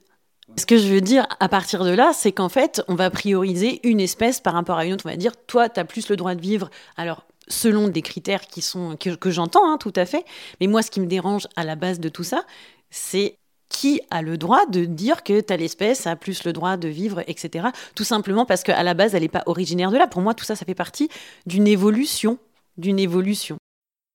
Ce 0.57 0.65
que 0.65 0.79
je 0.79 0.89
veux 0.89 1.01
dire 1.01 1.27
à 1.41 1.49
partir 1.49 1.85
de 1.85 1.91
là, 1.91 2.13
c'est 2.15 2.33
qu'en 2.33 2.49
fait, 2.49 2.83
on 2.89 2.95
va 2.95 3.11
prioriser 3.11 3.87
une 3.87 4.01
espèce 4.01 4.41
par 4.41 4.55
rapport 4.55 4.79
à 4.79 4.87
une 4.87 4.95
autre. 4.95 5.05
On 5.07 5.11
va 5.11 5.17
dire, 5.17 5.33
toi, 5.47 5.69
tu 5.69 5.79
as 5.79 5.85
plus 5.85 6.09
le 6.09 6.17
droit 6.17 6.35
de 6.35 6.41
vivre. 6.41 6.71
Alors, 6.97 7.25
selon 7.49 7.89
des 7.89 8.03
critères 8.03 8.47
qui 8.47 8.63
sont 8.63 8.97
que, 8.97 9.31
j'entends 9.31 9.71
hein, 9.71 9.79
tout 9.79 9.93
à 9.97 10.07
fait. 10.07 10.25
Mais 10.61 10.67
moi, 10.67 10.83
ce 10.83 10.91
qui 10.91 11.01
me 11.01 11.07
dérange 11.07 11.49
à 11.57 11.65
la 11.65 11.77
base 11.77 12.01
de 12.01 12.09
tout 12.09 12.25
ça, 12.25 12.45
c'est 12.91 13.37
qui 13.69 14.01
a 14.11 14.23
le 14.23 14.39
droit 14.39 14.65
de 14.67 14.85
dire 14.85 15.23
que 15.23 15.41
telle 15.41 15.63
espèce 15.63 16.07
a 16.07 16.17
plus 16.17 16.45
le 16.45 16.53
droit 16.53 16.77
de 16.77 16.89
vivre, 16.89 17.23
etc. 17.27 17.69
Tout 17.95 18.05
simplement 18.05 18.47
parce 18.47 18.63
qu'à 18.63 18.83
la 18.83 18.95
base, 18.95 19.15
elle 19.15 19.23
n'est 19.23 19.29
pas 19.29 19.43
originaire 19.47 19.91
de 19.91 19.99
là. 19.99 20.07
Pour 20.07 20.23
moi, 20.23 20.35
tout 20.35 20.45
ça, 20.45 20.57
ça 20.57 20.65
fait 20.65 20.75
partie 20.75 21.09
d'une 21.47 21.67
évolution, 21.67 22.39
d'une 22.79 22.99
évolution. 22.99 23.59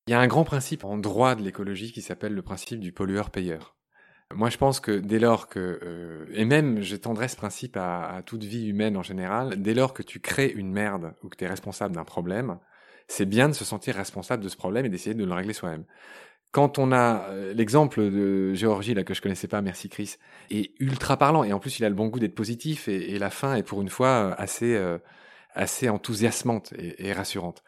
Il 0.08 0.12
y 0.12 0.14
a 0.16 0.20
un 0.20 0.28
grand 0.28 0.44
principe 0.44 0.84
en 0.84 0.98
droit 0.98 1.36
de 1.36 1.44
l'écologie 1.44 1.92
qui 1.92 2.02
s'appelle 2.02 2.34
le 2.34 2.42
principe 2.42 2.80
du 2.80 2.92
pollueur-payeur. 2.92 3.76
Moi, 4.34 4.50
je 4.50 4.58
pense 4.58 4.80
que 4.80 4.92
dès 4.92 5.20
lors 5.20 5.48
que, 5.48 5.80
euh, 5.84 6.26
et 6.34 6.46
même 6.46 6.82
j'ai 6.82 7.00
tendrais 7.00 7.28
ce 7.28 7.36
principe 7.36 7.78
à, 7.78 8.08
à, 8.08 8.22
toute 8.24 8.44
vie 8.44 8.68
humaine 8.68 8.98
en 8.98 9.04
général, 9.04 9.62
dès 9.62 9.76
lors 9.76 9.94
que 9.94 10.02
tu 10.02 10.20
crées 10.20 10.52
une 10.52 10.72
merde 10.72 11.14
ou 11.24 11.30
que 11.30 11.38
tu 11.38 11.44
es 11.44 11.48
responsable 11.48 11.96
d'un 11.96 12.04
problème, 12.04 12.58
c'est 13.08 13.26
bien 13.26 13.50
de 13.50 13.54
se 13.54 13.66
sentir 13.66 13.96
responsable 13.96 14.44
de 14.44 14.50
ce 14.50 14.56
problème 14.56 14.86
et 14.86 14.90
d'essayer 14.90 15.14
de 15.14 15.24
le 15.24 15.34
régler 15.34 15.54
soi-même. 15.54 15.86
Quand 16.52 16.78
on 16.78 16.92
a 16.92 17.30
euh, 17.30 17.54
l'exemple 17.54 18.00
de 18.12 18.54
Géorgie 18.54 18.94
là 18.94 19.04
que 19.04 19.16
je 19.16 19.22
connaissais 19.22 19.48
pas, 19.48 19.62
merci 19.62 19.90
Chris, 19.90 20.18
est 20.52 20.72
ultra 20.80 21.18
parlant 21.18 21.44
et 21.44 21.52
en 21.52 21.60
plus 21.60 21.80
il 21.80 21.86
a 21.86 21.90
le 21.90 21.96
bon 21.96 22.08
goût 22.08 22.20
d'être 22.20 22.36
positif 22.36 22.88
et, 22.88 23.18
la 23.18 23.32
fin 23.32 23.56
est 23.56 23.64
pour 23.64 23.82
une 23.82 23.90
fois 23.90 24.08
euh, 24.08 24.36
assez 24.38 24.76
euh, 24.76 25.00
assez 25.56 25.90
enthousiasmante 25.90 26.74
et 26.78 27.14
rassurante. 27.14 27.64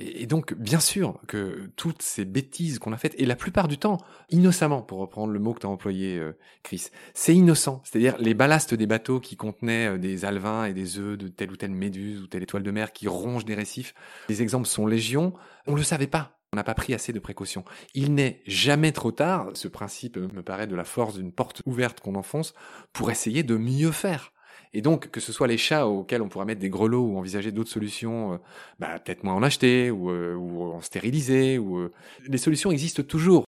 Et, 0.00 0.26
donc, 0.26 0.54
bien 0.54 0.80
sûr 0.80 1.20
que 1.28 1.70
toutes 1.76 2.02
ces 2.02 2.24
bêtises 2.24 2.78
qu'on 2.78 2.92
a 2.92 2.96
faites, 2.96 3.14
et 3.18 3.26
la 3.26 3.36
plupart 3.36 3.68
du 3.68 3.78
temps, 3.78 3.98
innocemment, 4.30 4.80
pour 4.80 4.98
reprendre 4.98 5.32
le 5.32 5.38
mot 5.38 5.52
que 5.52 5.60
tu 5.60 5.66
as 5.66 5.70
employé, 5.70 6.18
euh, 6.18 6.36
Chris, 6.62 6.86
c'est 7.12 7.34
innocent. 7.34 7.82
C'est-à-dire 7.84 8.16
les 8.18 8.34
ballasts 8.34 8.74
des 8.74 8.86
bateaux 8.86 9.20
qui 9.20 9.36
contenaient 9.36 9.94
euh, 9.94 9.98
des 9.98 10.24
alevins 10.24 10.64
et 10.64 10.72
des 10.72 10.98
œufs 10.98 11.18
de 11.18 11.28
telle 11.28 11.52
ou 11.52 11.56
telle 11.56 11.72
méduse 11.72 12.22
ou 12.22 12.26
telle 12.26 12.42
étoile 12.42 12.62
de 12.62 12.70
mer 12.70 12.92
qui 12.92 13.08
rongent 13.08 13.44
des 13.44 13.54
récifs. 13.54 13.94
Les 14.28 14.40
exemples 14.42 14.66
sont 14.66 14.86
légion. 14.86 15.34
On 15.66 15.74
le 15.74 15.82
savait 15.82 16.06
pas. 16.06 16.40
On 16.52 16.56
n'a 16.56 16.64
pas 16.64 16.74
pris 16.74 16.94
assez 16.94 17.12
de 17.12 17.20
précautions. 17.20 17.64
Il 17.94 18.14
n'est 18.14 18.42
jamais 18.46 18.90
trop 18.90 19.12
tard, 19.12 19.50
ce 19.54 19.68
principe 19.68 20.16
me 20.16 20.42
paraît 20.42 20.66
de 20.66 20.74
la 20.74 20.84
force 20.84 21.14
d'une 21.14 21.30
porte 21.30 21.62
ouverte 21.64 22.00
qu'on 22.00 22.16
enfonce, 22.16 22.54
pour 22.92 23.12
essayer 23.12 23.44
de 23.44 23.56
mieux 23.56 23.92
faire. 23.92 24.32
Et 24.72 24.82
donc, 24.82 25.10
que 25.10 25.20
ce 25.20 25.32
soit 25.32 25.46
les 25.46 25.58
chats 25.58 25.86
auxquels 25.86 26.22
on 26.22 26.28
pourra 26.28 26.44
mettre 26.44 26.60
des 26.60 26.70
grelots 26.70 27.04
ou 27.04 27.18
envisager 27.18 27.52
d'autres 27.52 27.70
solutions, 27.70 28.34
euh, 28.34 28.36
bah, 28.78 28.98
peut-être 28.98 29.24
moins 29.24 29.34
en 29.34 29.42
acheter 29.42 29.90
ou, 29.90 30.10
euh, 30.10 30.36
en 30.36 30.80
stériliser, 30.80 31.58
ou 31.58 31.78
euh, 31.78 31.92
les 32.26 32.38
solutions 32.38 32.70
existent 32.70 33.02
toujours. 33.02 33.44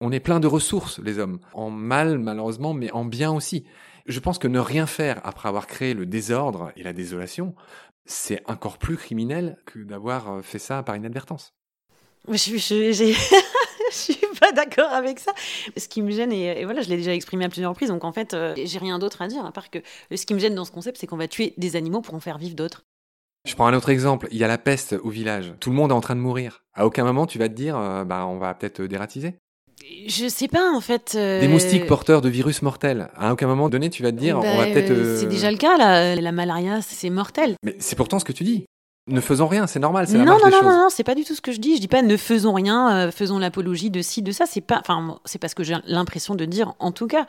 On 0.00 0.12
est 0.12 0.20
plein 0.20 0.40
de 0.40 0.46
ressources, 0.46 0.98
les 0.98 1.18
hommes, 1.18 1.38
en 1.54 1.70
mal 1.70 2.18
malheureusement, 2.18 2.74
mais 2.74 2.90
en 2.92 3.04
bien 3.04 3.32
aussi. 3.32 3.64
Je 4.06 4.20
pense 4.20 4.38
que 4.38 4.48
ne 4.48 4.58
rien 4.58 4.86
faire 4.86 5.20
après 5.24 5.48
avoir 5.48 5.66
créé 5.66 5.94
le 5.94 6.06
désordre 6.06 6.72
et 6.76 6.82
la 6.82 6.92
désolation, 6.92 7.54
c'est 8.04 8.42
encore 8.48 8.78
plus 8.78 8.96
criminel 8.96 9.58
que 9.66 9.80
d'avoir 9.80 10.44
fait 10.44 10.60
ça 10.60 10.82
par 10.82 10.96
inadvertance. 10.96 11.54
Je 12.28 12.34
suis 13.90 14.18
pas 14.38 14.52
d'accord 14.52 14.92
avec 14.92 15.18
ça. 15.18 15.32
Ce 15.76 15.88
qui 15.88 16.02
me 16.02 16.10
gêne, 16.10 16.32
et, 16.32 16.64
voilà, 16.64 16.82
je 16.82 16.88
l'ai 16.88 16.96
déjà 16.96 17.14
exprimé 17.14 17.44
à 17.44 17.48
plusieurs 17.48 17.70
reprises, 17.70 17.88
donc 17.88 18.04
en 18.04 18.12
fait, 18.12 18.34
euh, 18.34 18.54
j'ai 18.64 18.78
rien 18.78 18.98
d'autre 18.98 19.22
à 19.22 19.28
dire, 19.28 19.44
à 19.44 19.52
part 19.52 19.70
que 19.70 19.78
ce 20.14 20.26
qui 20.26 20.34
me 20.34 20.38
gêne 20.38 20.54
dans 20.54 20.64
ce 20.64 20.72
concept, 20.72 20.98
c'est 20.98 21.06
qu'on 21.06 21.16
va 21.16 21.28
tuer 21.28 21.54
des 21.56 21.76
animaux 21.76 22.00
pour 22.00 22.14
en 22.14 22.20
faire 22.20 22.38
vivre 22.38 22.54
d'autres. 22.54 22.84
Je 23.46 23.54
prends 23.54 23.66
un 23.66 23.74
autre 23.74 23.90
exemple. 23.90 24.26
Il 24.32 24.38
y 24.38 24.44
a 24.44 24.48
la 24.48 24.58
peste 24.58 24.96
au 25.04 25.08
village. 25.08 25.54
Tout 25.60 25.70
le 25.70 25.76
monde 25.76 25.92
est 25.92 25.94
en 25.94 26.00
train 26.00 26.16
de 26.16 26.20
mourir. 26.20 26.64
À 26.74 26.84
aucun 26.84 27.04
moment, 27.04 27.26
tu 27.26 27.38
vas 27.38 27.48
te 27.48 27.54
dire, 27.54 27.78
euh, 27.78 28.04
bah, 28.04 28.26
on 28.26 28.38
va 28.38 28.54
peut-être 28.54 28.82
dératiser. 28.82 29.36
Je 30.08 30.28
sais 30.28 30.48
pas 30.48 30.72
en 30.72 30.80
fait. 30.80 31.12
Euh, 31.14 31.40
des 31.40 31.48
moustiques 31.48 31.86
porteurs 31.86 32.22
de 32.22 32.28
virus 32.28 32.62
mortels. 32.62 33.08
À 33.14 33.32
aucun 33.32 33.46
moment 33.46 33.68
donné, 33.68 33.88
tu 33.88 34.02
vas 34.02 34.10
te 34.10 34.16
dire, 34.16 34.38
on 34.38 34.40
va 34.40 34.66
bah, 34.66 34.72
peut-être. 34.72 35.20
C'est 35.20 35.28
déjà 35.28 35.50
le 35.50 35.58
cas 35.58 35.76
là. 35.76 36.16
La 36.16 36.32
malaria, 36.32 36.80
c'est 36.82 37.10
mortel. 37.10 37.54
Mais 37.62 37.76
c'est 37.78 37.94
pourtant 37.94 38.18
ce 38.18 38.24
que 38.24 38.32
tu 38.32 38.42
dis. 38.42 38.66
Ne 39.08 39.20
faisons 39.20 39.46
rien, 39.46 39.68
c'est 39.68 39.78
normal, 39.78 40.08
c'est 40.08 40.18
la 40.18 40.24
non, 40.24 40.36
non, 40.38 40.50
non, 40.50 40.62
Non, 40.62 40.70
non, 40.70 40.88
c'est 40.90 41.04
pas 41.04 41.14
du 41.14 41.22
tout 41.22 41.36
ce 41.36 41.40
que 41.40 41.52
je 41.52 41.60
dis. 41.60 41.76
Je 41.76 41.80
dis 41.80 41.86
pas 41.88 42.02
ne 42.02 42.16
faisons 42.16 42.54
rien, 42.54 42.90
euh, 42.90 43.10
faisons 43.12 43.38
l'apologie 43.38 43.88
de 43.90 44.02
ci, 44.02 44.20
de 44.20 44.32
ça. 44.32 44.46
C'est 44.46 44.60
pas, 44.60 44.80
enfin, 44.80 45.20
c'est 45.24 45.38
parce 45.38 45.54
que 45.54 45.62
j'ai 45.62 45.76
l'impression 45.86 46.34
de 46.34 46.44
dire, 46.44 46.74
en 46.78 46.92
tout 46.92 47.06
cas. 47.06 47.26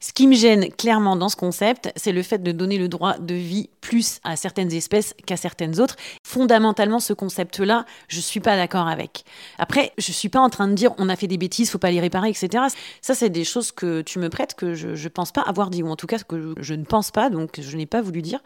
Ce 0.00 0.12
qui 0.12 0.28
me 0.28 0.34
gêne 0.36 0.68
clairement 0.70 1.16
dans 1.16 1.28
ce 1.28 1.34
concept, 1.34 1.90
c'est 1.96 2.12
le 2.12 2.22
fait 2.22 2.40
de 2.40 2.52
donner 2.52 2.78
le 2.78 2.86
droit 2.88 3.18
de 3.18 3.34
vie 3.34 3.68
plus 3.80 4.20
à 4.22 4.36
certaines 4.36 4.72
espèces 4.72 5.12
qu'à 5.26 5.36
certaines 5.36 5.80
autres. 5.80 5.96
Fondamentalement, 6.22 7.00
ce 7.00 7.12
concept-là, 7.12 7.84
je 8.06 8.20
suis 8.20 8.38
pas 8.38 8.54
d'accord 8.54 8.86
avec. 8.86 9.24
Après, 9.58 9.92
je 9.98 10.12
suis 10.12 10.28
pas 10.28 10.38
en 10.38 10.50
train 10.50 10.68
de 10.68 10.74
dire 10.74 10.92
on 10.98 11.08
a 11.08 11.16
fait 11.16 11.26
des 11.26 11.36
bêtises, 11.36 11.68
faut 11.70 11.78
pas 11.78 11.90
les 11.90 11.98
réparer, 11.98 12.28
etc. 12.28 12.66
Ça, 13.02 13.16
c'est 13.16 13.28
des 13.28 13.42
choses 13.42 13.72
que 13.72 14.02
tu 14.02 14.20
me 14.20 14.28
prêtes 14.28 14.54
que 14.54 14.74
je, 14.74 14.94
je 14.94 15.08
pense 15.08 15.32
pas 15.32 15.42
avoir 15.42 15.68
dit, 15.68 15.82
ou 15.82 15.88
en 15.88 15.96
tout 15.96 16.06
cas 16.06 16.18
que 16.18 16.54
je 16.60 16.74
ne 16.74 16.84
pense 16.84 17.10
pas, 17.10 17.28
donc 17.28 17.60
je 17.60 17.76
n'ai 17.76 17.86
pas 17.86 18.00
voulu 18.00 18.22
dire. 18.22 18.38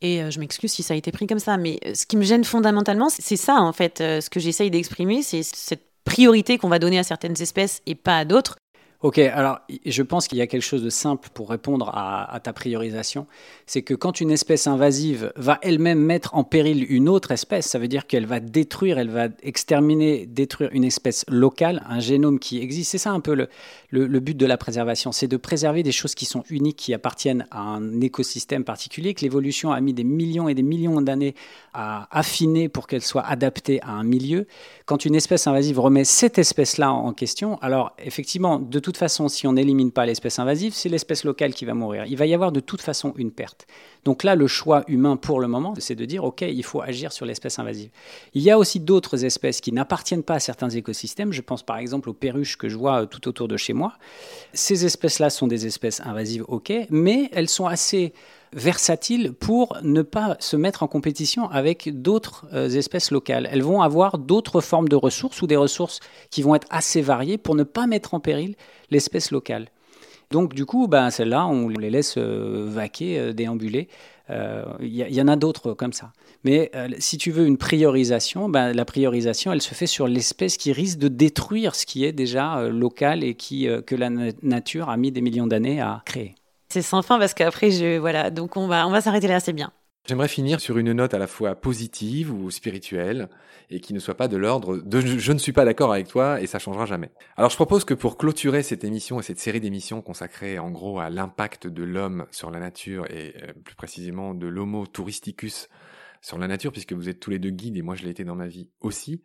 Et 0.00 0.22
euh, 0.22 0.30
je 0.30 0.38
m'excuse 0.38 0.70
si 0.70 0.82
ça 0.82 0.94
a 0.94 0.96
été 0.96 1.10
pris 1.10 1.26
comme 1.26 1.38
ça, 1.38 1.56
mais 1.56 1.78
euh, 1.84 1.94
ce 1.94 2.06
qui 2.06 2.16
me 2.16 2.22
gêne 2.22 2.44
fondamentalement, 2.44 3.08
c'est 3.08 3.36
ça 3.36 3.60
en 3.60 3.72
fait. 3.72 4.00
Euh, 4.00 4.20
ce 4.20 4.30
que 4.30 4.40
j'essaye 4.40 4.70
d'exprimer, 4.70 5.22
c'est 5.22 5.42
cette 5.42 5.84
priorité 6.04 6.58
qu'on 6.58 6.68
va 6.68 6.78
donner 6.78 6.98
à 6.98 7.02
certaines 7.02 7.40
espèces 7.42 7.82
et 7.86 7.94
pas 7.94 8.18
à 8.18 8.24
d'autres. 8.24 8.56
Ok, 9.00 9.18
alors 9.18 9.60
je 9.86 10.02
pense 10.02 10.26
qu'il 10.26 10.38
y 10.38 10.40
a 10.40 10.48
quelque 10.48 10.64
chose 10.64 10.82
de 10.82 10.90
simple 10.90 11.28
pour 11.32 11.50
répondre 11.50 11.88
à, 11.94 12.40
ta 12.42 12.52
priorisation. 12.52 13.28
C'est 13.64 13.82
que 13.82 13.94
quand 13.94 14.20
une 14.20 14.32
espèce 14.32 14.66
invasive 14.66 15.32
va 15.36 15.60
elle-même 15.62 16.00
mettre 16.00 16.34
en 16.34 16.42
péril 16.42 16.84
une 16.88 17.08
autre 17.08 17.30
espèce, 17.30 17.66
ça 17.66 17.78
veut 17.78 17.86
dire 17.86 18.08
qu'elle 18.08 18.26
va 18.26 18.40
détruire, 18.40 18.98
elle 18.98 19.10
va 19.10 19.28
exterminer, 19.44 20.26
détruire 20.26 20.70
une 20.72 20.82
espèce 20.82 21.24
locale, 21.28 21.84
un 21.88 22.00
génome 22.00 22.40
qui 22.40 22.58
existe. 22.58 22.90
C'est 22.90 22.98
ça 22.98 23.12
un 23.12 23.20
peu 23.20 23.34
le, 23.34 24.18
but 24.18 24.36
de 24.36 24.46
la 24.46 24.56
préservation, 24.56 25.12
c'est 25.12 25.28
de 25.28 25.36
préserver 25.36 25.84
des 25.84 25.92
choses 25.92 26.16
qui 26.16 26.24
sont 26.24 26.42
uniques, 26.50 26.78
qui 26.78 26.92
appartiennent 26.92 27.46
à 27.52 27.60
un 27.60 28.00
écosystème 28.00 28.64
particulier, 28.64 29.14
que 29.14 29.20
l'évolution 29.20 29.70
a 29.70 29.80
mis 29.80 29.94
des 29.94 30.02
millions 30.02 30.48
et 30.48 30.54
des 30.54 30.64
millions 30.64 31.00
d'années 31.00 31.36
à 31.72 32.08
affiner 32.10 32.68
pour 32.68 32.88
qu'elle 32.88 33.02
soit 33.02 33.24
adaptée 33.24 33.80
à 33.82 33.92
un 33.92 34.02
milieu. 34.02 34.48
Quand 34.86 35.04
une 35.04 35.14
espèce 35.14 35.46
invasive 35.46 35.78
remet 35.78 36.02
cette 36.02 36.38
espèce-là 36.38 36.90
en 36.90 37.12
question, 37.12 37.60
alors 37.60 37.94
effectivement, 37.98 38.58
de 38.58 38.80
toute 38.87 38.87
façon, 38.96 39.28
si 39.28 39.46
on 39.46 39.52
n'élimine 39.52 39.92
pas 39.92 40.06
l'espèce 40.06 40.38
invasive, 40.38 40.72
c'est 40.74 40.88
l'espèce 40.88 41.24
locale 41.24 41.54
qui 41.54 41.64
va 41.64 41.74
mourir. 41.74 42.04
Il 42.06 42.16
va 42.16 42.26
y 42.26 42.34
avoir 42.34 42.52
de 42.52 42.60
toute 42.60 42.80
façon 42.80 43.12
une 43.16 43.30
perte. 43.30 43.66
Donc 44.04 44.24
là, 44.24 44.34
le 44.34 44.46
choix 44.46 44.84
humain 44.88 45.16
pour 45.16 45.40
le 45.40 45.48
moment, 45.48 45.74
c'est 45.78 45.94
de 45.94 46.04
dire, 46.04 46.24
OK, 46.24 46.42
il 46.42 46.64
faut 46.64 46.80
agir 46.80 47.12
sur 47.12 47.26
l'espèce 47.26 47.58
invasive. 47.58 47.90
Il 48.34 48.42
y 48.42 48.50
a 48.50 48.58
aussi 48.58 48.80
d'autres 48.80 49.24
espèces 49.24 49.60
qui 49.60 49.72
n'appartiennent 49.72 50.22
pas 50.22 50.34
à 50.34 50.40
certains 50.40 50.70
écosystèmes. 50.70 51.32
Je 51.32 51.42
pense 51.42 51.62
par 51.62 51.78
exemple 51.78 52.08
aux 52.08 52.14
perruches 52.14 52.56
que 52.56 52.68
je 52.68 52.76
vois 52.76 53.06
tout 53.06 53.28
autour 53.28 53.48
de 53.48 53.56
chez 53.56 53.72
moi. 53.72 53.94
Ces 54.52 54.84
espèces-là 54.84 55.30
sont 55.30 55.46
des 55.46 55.66
espèces 55.66 56.00
invasives, 56.00 56.44
OK, 56.48 56.72
mais 56.90 57.28
elles 57.32 57.48
sont 57.48 57.66
assez 57.66 58.12
versatiles 58.52 59.32
pour 59.32 59.76
ne 59.82 60.02
pas 60.02 60.36
se 60.40 60.56
mettre 60.56 60.82
en 60.82 60.86
compétition 60.88 61.48
avec 61.50 62.00
d'autres 62.02 62.46
euh, 62.52 62.68
espèces 62.68 63.10
locales. 63.10 63.48
Elles 63.50 63.62
vont 63.62 63.82
avoir 63.82 64.18
d'autres 64.18 64.60
formes 64.60 64.88
de 64.88 64.96
ressources 64.96 65.42
ou 65.42 65.46
des 65.46 65.56
ressources 65.56 66.00
qui 66.30 66.42
vont 66.42 66.54
être 66.54 66.66
assez 66.70 67.02
variées 67.02 67.38
pour 67.38 67.54
ne 67.54 67.62
pas 67.62 67.86
mettre 67.86 68.14
en 68.14 68.20
péril 68.20 68.54
l'espèce 68.90 69.30
locale. 69.30 69.68
Donc 70.30 70.54
du 70.54 70.66
coup, 70.66 70.88
ben, 70.88 71.10
celles-là, 71.10 71.46
on 71.46 71.68
les 71.68 71.90
laisse 71.90 72.16
euh, 72.18 72.66
vaquer, 72.68 73.18
euh, 73.18 73.32
déambuler. 73.32 73.88
Il 74.80 74.92
y, 74.92 75.22
en 75.22 75.28
a 75.28 75.36
d'autres 75.36 75.72
comme 75.72 75.94
ça. 75.94 76.12
Mais 76.44 76.70
si 76.98 77.16
tu 77.16 77.30
veux 77.30 77.46
une 77.46 77.56
priorisation, 77.56 78.50
ben, 78.50 78.74
la 78.74 78.84
priorisation, 78.84 79.54
elle 79.54 79.62
se 79.62 79.74
fait 79.74 79.86
sur 79.86 80.06
l'espèce 80.06 80.58
qui 80.58 80.70
risque 80.70 80.98
de 80.98 81.08
détruire 81.08 81.74
ce 81.74 81.86
qui 81.86 82.04
est 82.04 82.12
déjà 82.12 82.68
local 82.68 83.24
et 83.24 83.36
qui, 83.36 83.66
que 83.86 83.94
la 83.94 84.10
nature 84.42 84.90
a 84.90 84.98
mis 84.98 85.12
des 85.12 85.22
millions 85.22 85.46
d'années 85.46 85.80
à 85.80 86.02
créer. 86.04 86.34
C'est 86.68 86.82
sans 86.82 87.02
fin 87.02 87.18
parce 87.18 87.34
qu'après, 87.34 87.70
je 87.70 87.98
voilà. 87.98 88.30
Donc 88.30 88.56
on 88.56 88.66
va 88.66 88.86
on 88.86 88.90
va 88.90 89.00
s'arrêter 89.00 89.28
là, 89.28 89.40
c'est 89.40 89.52
bien. 89.52 89.72
J'aimerais 90.08 90.28
finir 90.28 90.58
sur 90.58 90.78
une 90.78 90.92
note 90.92 91.12
à 91.12 91.18
la 91.18 91.26
fois 91.26 91.54
positive 91.54 92.32
ou 92.32 92.50
spirituelle 92.50 93.28
et 93.68 93.78
qui 93.80 93.92
ne 93.92 93.98
soit 93.98 94.14
pas 94.14 94.26
de 94.26 94.38
l'ordre 94.38 94.78
de 94.78 95.00
je 95.00 95.32
ne 95.32 95.38
suis 95.38 95.52
pas 95.52 95.66
d'accord 95.66 95.92
avec 95.92 96.08
toi 96.08 96.40
et 96.40 96.46
ça 96.46 96.58
changera 96.58 96.86
jamais. 96.86 97.10
Alors 97.36 97.50
je 97.50 97.56
propose 97.56 97.84
que 97.84 97.92
pour 97.92 98.16
clôturer 98.16 98.62
cette 98.62 98.84
émission 98.84 99.20
et 99.20 99.22
cette 99.22 99.38
série 99.38 99.60
d'émissions 99.60 100.00
consacrées 100.00 100.58
en 100.58 100.70
gros 100.70 100.98
à 100.98 101.10
l'impact 101.10 101.66
de 101.66 101.82
l'homme 101.82 102.24
sur 102.30 102.50
la 102.50 102.58
nature 102.58 103.04
et 103.10 103.34
euh, 103.42 103.52
plus 103.62 103.74
précisément 103.74 104.32
de 104.32 104.46
l'homo 104.46 104.86
touristicus 104.86 105.68
sur 106.22 106.38
la 106.38 106.48
nature 106.48 106.72
puisque 106.72 106.94
vous 106.94 107.10
êtes 107.10 107.20
tous 107.20 107.30
les 107.30 107.38
deux 107.38 107.50
guides 107.50 107.76
et 107.76 107.82
moi 107.82 107.94
je 107.94 108.04
l'ai 108.04 108.10
été 108.10 108.24
dans 108.24 108.34
ma 108.34 108.46
vie 108.46 108.70
aussi, 108.80 109.22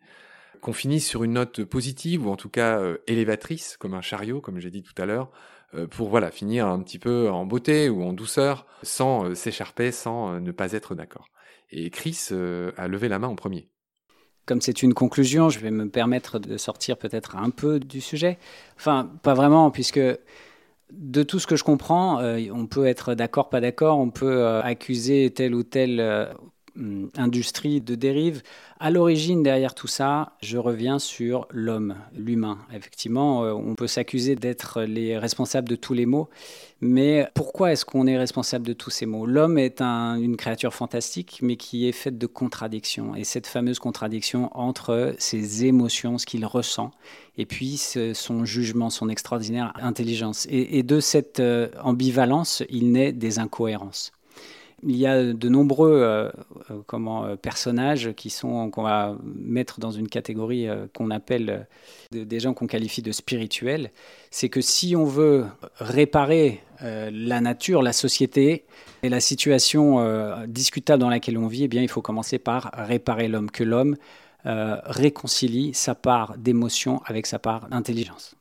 qu'on 0.60 0.74
finisse 0.74 1.08
sur 1.08 1.24
une 1.24 1.32
note 1.32 1.64
positive 1.64 2.26
ou 2.26 2.30
en 2.30 2.36
tout 2.36 2.50
cas 2.50 2.78
euh, 2.78 2.98
élévatrice 3.06 3.78
comme 3.78 3.94
un 3.94 4.02
chariot 4.02 4.42
comme 4.42 4.60
j'ai 4.60 4.70
dit 4.70 4.82
tout 4.82 5.00
à 5.00 5.06
l'heure 5.06 5.30
pour 5.90 6.08
voilà 6.08 6.30
finir 6.30 6.66
un 6.66 6.80
petit 6.80 6.98
peu 6.98 7.30
en 7.30 7.44
beauté 7.44 7.88
ou 7.88 8.02
en 8.02 8.12
douceur, 8.12 8.66
sans 8.82 9.24
euh, 9.24 9.34
s'écharper, 9.34 9.92
sans 9.92 10.34
euh, 10.34 10.40
ne 10.40 10.52
pas 10.52 10.72
être 10.72 10.94
d'accord. 10.94 11.28
Et 11.70 11.90
Chris 11.90 12.28
a 12.76 12.86
levé 12.86 13.08
la 13.08 13.18
main 13.18 13.26
en 13.26 13.34
premier. 13.34 13.68
Comme 14.46 14.60
c'est 14.60 14.82
une 14.82 14.94
conclusion, 14.94 15.48
je 15.48 15.58
vais 15.58 15.72
me 15.72 15.88
permettre 15.88 16.38
de 16.38 16.56
sortir 16.56 16.96
peut-être 16.98 17.34
un 17.36 17.50
peu 17.50 17.80
du 17.80 18.00
sujet. 18.00 18.38
Enfin, 18.76 19.10
pas 19.22 19.34
vraiment, 19.34 19.72
puisque 19.72 19.98
de 19.98 21.22
tout 21.24 21.40
ce 21.40 21.48
que 21.48 21.56
je 21.56 21.64
comprends, 21.64 22.22
on 22.22 22.66
peut 22.66 22.86
être 22.86 23.14
d'accord, 23.14 23.48
pas 23.48 23.60
d'accord, 23.60 23.98
on 23.98 24.10
peut 24.10 24.46
accuser 24.46 25.32
telle 25.32 25.54
ou 25.54 25.64
Hum, 25.64 26.53
industrie 27.16 27.80
de 27.80 27.94
dérive. 27.94 28.42
À 28.80 28.90
l'origine, 28.90 29.42
derrière 29.42 29.74
tout 29.74 29.86
ça, 29.86 30.32
je 30.42 30.58
reviens 30.58 30.98
sur 30.98 31.46
l'homme, 31.50 31.94
l'humain. 32.14 32.58
Effectivement, 32.74 33.44
euh, 33.44 33.52
on 33.52 33.74
peut 33.74 33.86
s'accuser 33.86 34.34
d'être 34.34 34.82
les 34.82 35.16
responsables 35.16 35.68
de 35.68 35.76
tous 35.76 35.94
les 35.94 36.06
maux, 36.06 36.28
mais 36.80 37.28
pourquoi 37.34 37.72
est-ce 37.72 37.84
qu'on 37.84 38.06
est 38.06 38.18
responsable 38.18 38.66
de 38.66 38.72
tous 38.72 38.90
ces 38.90 39.06
maux? 39.06 39.24
L'homme 39.24 39.56
est 39.56 39.80
une 39.80 40.36
créature 40.36 40.74
fantastique, 40.74 41.38
mais 41.40 41.56
qui 41.56 41.88
est 41.88 41.92
faite 41.92 42.18
de 42.18 42.26
contradictions. 42.26 43.14
Et 43.14 43.24
cette 43.24 43.46
fameuse 43.46 43.78
contradiction 43.78 44.50
entre 44.52 45.14
ses 45.18 45.64
émotions, 45.64 46.18
ce 46.18 46.26
qu'il 46.26 46.44
ressent, 46.44 46.90
et 47.38 47.46
puis 47.46 47.80
son 48.12 48.44
jugement, 48.44 48.90
son 48.90 49.08
extraordinaire 49.08 49.72
intelligence. 49.76 50.46
Et, 50.50 50.78
et 50.78 50.82
de 50.82 51.00
cette 51.00 51.40
euh, 51.40 51.68
ambivalence, 51.82 52.62
il 52.68 52.92
naît 52.92 53.12
des 53.12 53.38
incohérences 53.38 54.12
il 54.86 54.96
y 54.96 55.06
a 55.06 55.32
de 55.32 55.48
nombreux 55.48 56.02
euh, 56.02 56.30
euh, 56.70 56.82
euh, 56.92 57.36
personnages 57.36 58.12
qui 58.14 58.30
sont 58.30 58.70
qu'on 58.70 58.82
va 58.82 59.16
mettre 59.24 59.80
dans 59.80 59.90
une 59.90 60.08
catégorie 60.08 60.68
qu'on 60.94 61.10
appelle 61.10 61.66
des 62.12 62.40
gens 62.40 62.54
qu'on 62.54 62.66
qualifie 62.66 63.02
de 63.02 63.12
spirituels. 63.12 63.90
C'est 64.30 64.48
que 64.48 64.60
si 64.60 64.96
on 64.96 65.04
veut 65.04 65.46
réparer 65.76 66.60
la 66.80 67.40
nature, 67.40 67.82
la 67.82 67.92
société 67.92 68.64
et 69.02 69.08
la 69.08 69.20
situation 69.20 70.46
discutable 70.46 71.00
dans 71.00 71.08
laquelle 71.08 71.38
on 71.38 71.46
vit, 71.46 71.64
eh 71.64 71.68
bien, 71.68 71.82
il 71.82 71.88
faut 71.88 72.02
commencer 72.02 72.38
par 72.38 72.70
réparer 72.74 73.28
l'homme, 73.28 73.50
que 73.50 73.64
l'homme 73.64 73.96
réconcilie 74.44 75.72
sa 75.72 75.94
part 75.94 76.36
d'émotion 76.36 77.00
avec 77.06 77.26
sa 77.26 77.38
part 77.38 77.68
d'intelligence. 77.68 78.36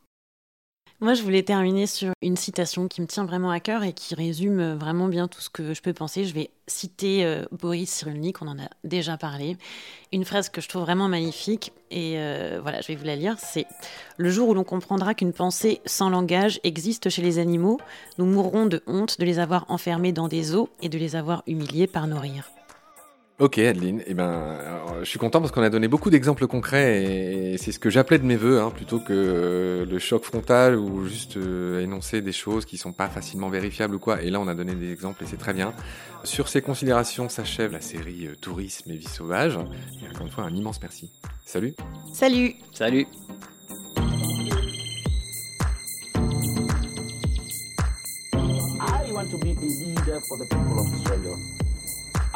Moi, 1.03 1.15
je 1.15 1.21
voulais 1.21 1.43
terminer 1.43 1.85
sur 1.85 2.13
une 2.21 2.37
citation 2.37 2.87
qui 2.87 3.01
me 3.01 3.07
tient 3.07 3.25
vraiment 3.25 3.51
à 3.51 3.59
cœur 3.59 3.83
et 3.83 3.91
qui 3.91 4.15
résume 4.15 4.61
euh, 4.61 4.75
vraiment 4.77 5.09
bien 5.09 5.27
tout 5.27 5.41
ce 5.41 5.49
que 5.49 5.73
je 5.73 5.81
peux 5.81 5.91
penser. 5.91 6.23
Je 6.23 6.33
vais 6.33 6.49
citer 6.65 7.25
euh, 7.25 7.43
Boris 7.51 7.89
Cyrulnik, 7.89 8.41
on 8.41 8.47
en 8.47 8.57
a 8.57 8.69
déjà 8.85 9.17
parlé. 9.17 9.57
Une 10.13 10.23
phrase 10.23 10.47
que 10.47 10.61
je 10.61 10.69
trouve 10.69 10.83
vraiment 10.83 11.09
magnifique 11.09 11.73
et 11.91 12.13
euh, 12.15 12.59
voilà, 12.61 12.79
je 12.79 12.87
vais 12.87 12.95
vous 12.95 13.03
la 13.03 13.17
lire. 13.17 13.35
C'est 13.37 13.65
Le 14.15 14.29
jour 14.29 14.47
où 14.47 14.53
l'on 14.53 14.63
comprendra 14.63 15.13
qu'une 15.13 15.33
pensée 15.33 15.81
sans 15.85 16.09
langage 16.09 16.61
existe 16.63 17.09
chez 17.09 17.21
les 17.21 17.37
animaux, 17.37 17.81
nous 18.17 18.25
mourrons 18.25 18.65
de 18.65 18.81
honte 18.87 19.19
de 19.19 19.25
les 19.25 19.39
avoir 19.39 19.65
enfermés 19.69 20.13
dans 20.13 20.29
des 20.29 20.55
eaux 20.55 20.69
et 20.81 20.87
de 20.87 20.97
les 20.97 21.17
avoir 21.17 21.43
humiliés 21.47 21.87
par 21.87 22.07
nos 22.07 22.17
rires. 22.17 22.49
Ok 23.39 23.57
Adeline, 23.57 24.03
eh 24.05 24.13
ben, 24.13 24.59
je 25.01 25.09
suis 25.09 25.17
content 25.17 25.39
parce 25.41 25.51
qu'on 25.51 25.63
a 25.63 25.69
donné 25.69 25.87
beaucoup 25.87 26.11
d'exemples 26.11 26.45
concrets 26.45 27.03
et 27.03 27.57
c'est 27.57 27.71
ce 27.71 27.79
que 27.79 27.89
j'appelais 27.89 28.19
de 28.19 28.25
mes 28.25 28.35
voeux, 28.35 28.61
hein, 28.61 28.69
plutôt 28.69 28.99
que 28.99 29.11
euh, 29.11 29.85
le 29.85 29.99
choc 29.99 30.23
frontal 30.23 30.75
ou 30.75 31.07
juste 31.07 31.37
euh, 31.37 31.81
énoncer 31.81 32.21
des 32.21 32.31
choses 32.31 32.65
qui 32.65 32.77
sont 32.77 32.93
pas 32.93 33.09
facilement 33.09 33.49
vérifiables 33.49 33.95
ou 33.95 33.99
quoi. 33.99 34.21
Et 34.21 34.29
là, 34.29 34.39
on 34.39 34.47
a 34.47 34.53
donné 34.53 34.75
des 34.75 34.91
exemples 34.91 35.23
et 35.23 35.27
c'est 35.27 35.37
très 35.37 35.53
bien. 35.53 35.73
Sur 36.23 36.47
ces 36.47 36.61
considérations 36.61 37.27
s'achève 37.27 37.71
la 37.71 37.81
série 37.81 38.27
euh, 38.27 38.35
Tourisme 38.39 38.91
et 38.91 38.97
vie 38.97 39.07
sauvage. 39.07 39.57
Et 40.03 40.09
encore 40.09 40.27
une 40.27 40.31
fois, 40.31 40.43
un 40.43 40.53
immense 40.53 40.79
merci. 40.81 41.11
Salut. 41.43 41.73
Salut. 42.13 42.55
Salut. 42.71 43.07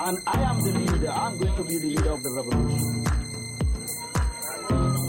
And 0.07 0.19
I 0.25 0.41
am 0.41 0.61
the 0.61 0.71
leader. 0.71 1.09
I'm 1.09 1.37
going 1.37 1.53
to 1.57 1.63
be 1.65 1.77
the 1.79 1.87
leader 1.87 2.11
of 2.11 2.23
the 2.23 2.31
revolution. 2.31 3.03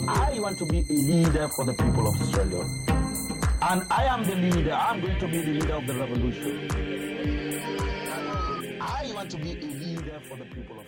I 0.09 0.41
want 0.41 0.59
to 0.59 0.67
be 0.67 0.79
a 0.79 0.93
leader 0.93 1.47
for 1.55 1.65
the 1.65 1.73
people 1.73 2.09
of 2.09 2.21
Australia. 2.21 2.67
And 3.63 3.85
I 3.93 4.07
am 4.07 4.25
the 4.25 4.35
leader. 4.35 4.73
I'm 4.73 5.01
going 5.01 5.21
to 5.21 5.29
be 5.29 5.39
the 5.41 5.53
leader 5.53 5.75
of 5.75 5.87
the 5.87 5.95
revolution. 5.95 6.69
I 8.81 9.13
want 9.15 9.31
to 9.31 9.37
be 9.37 9.53
a 9.53 9.67
leader 9.67 10.21
for 10.29 10.37
the 10.37 10.47
people 10.47 10.81
of 10.81 10.87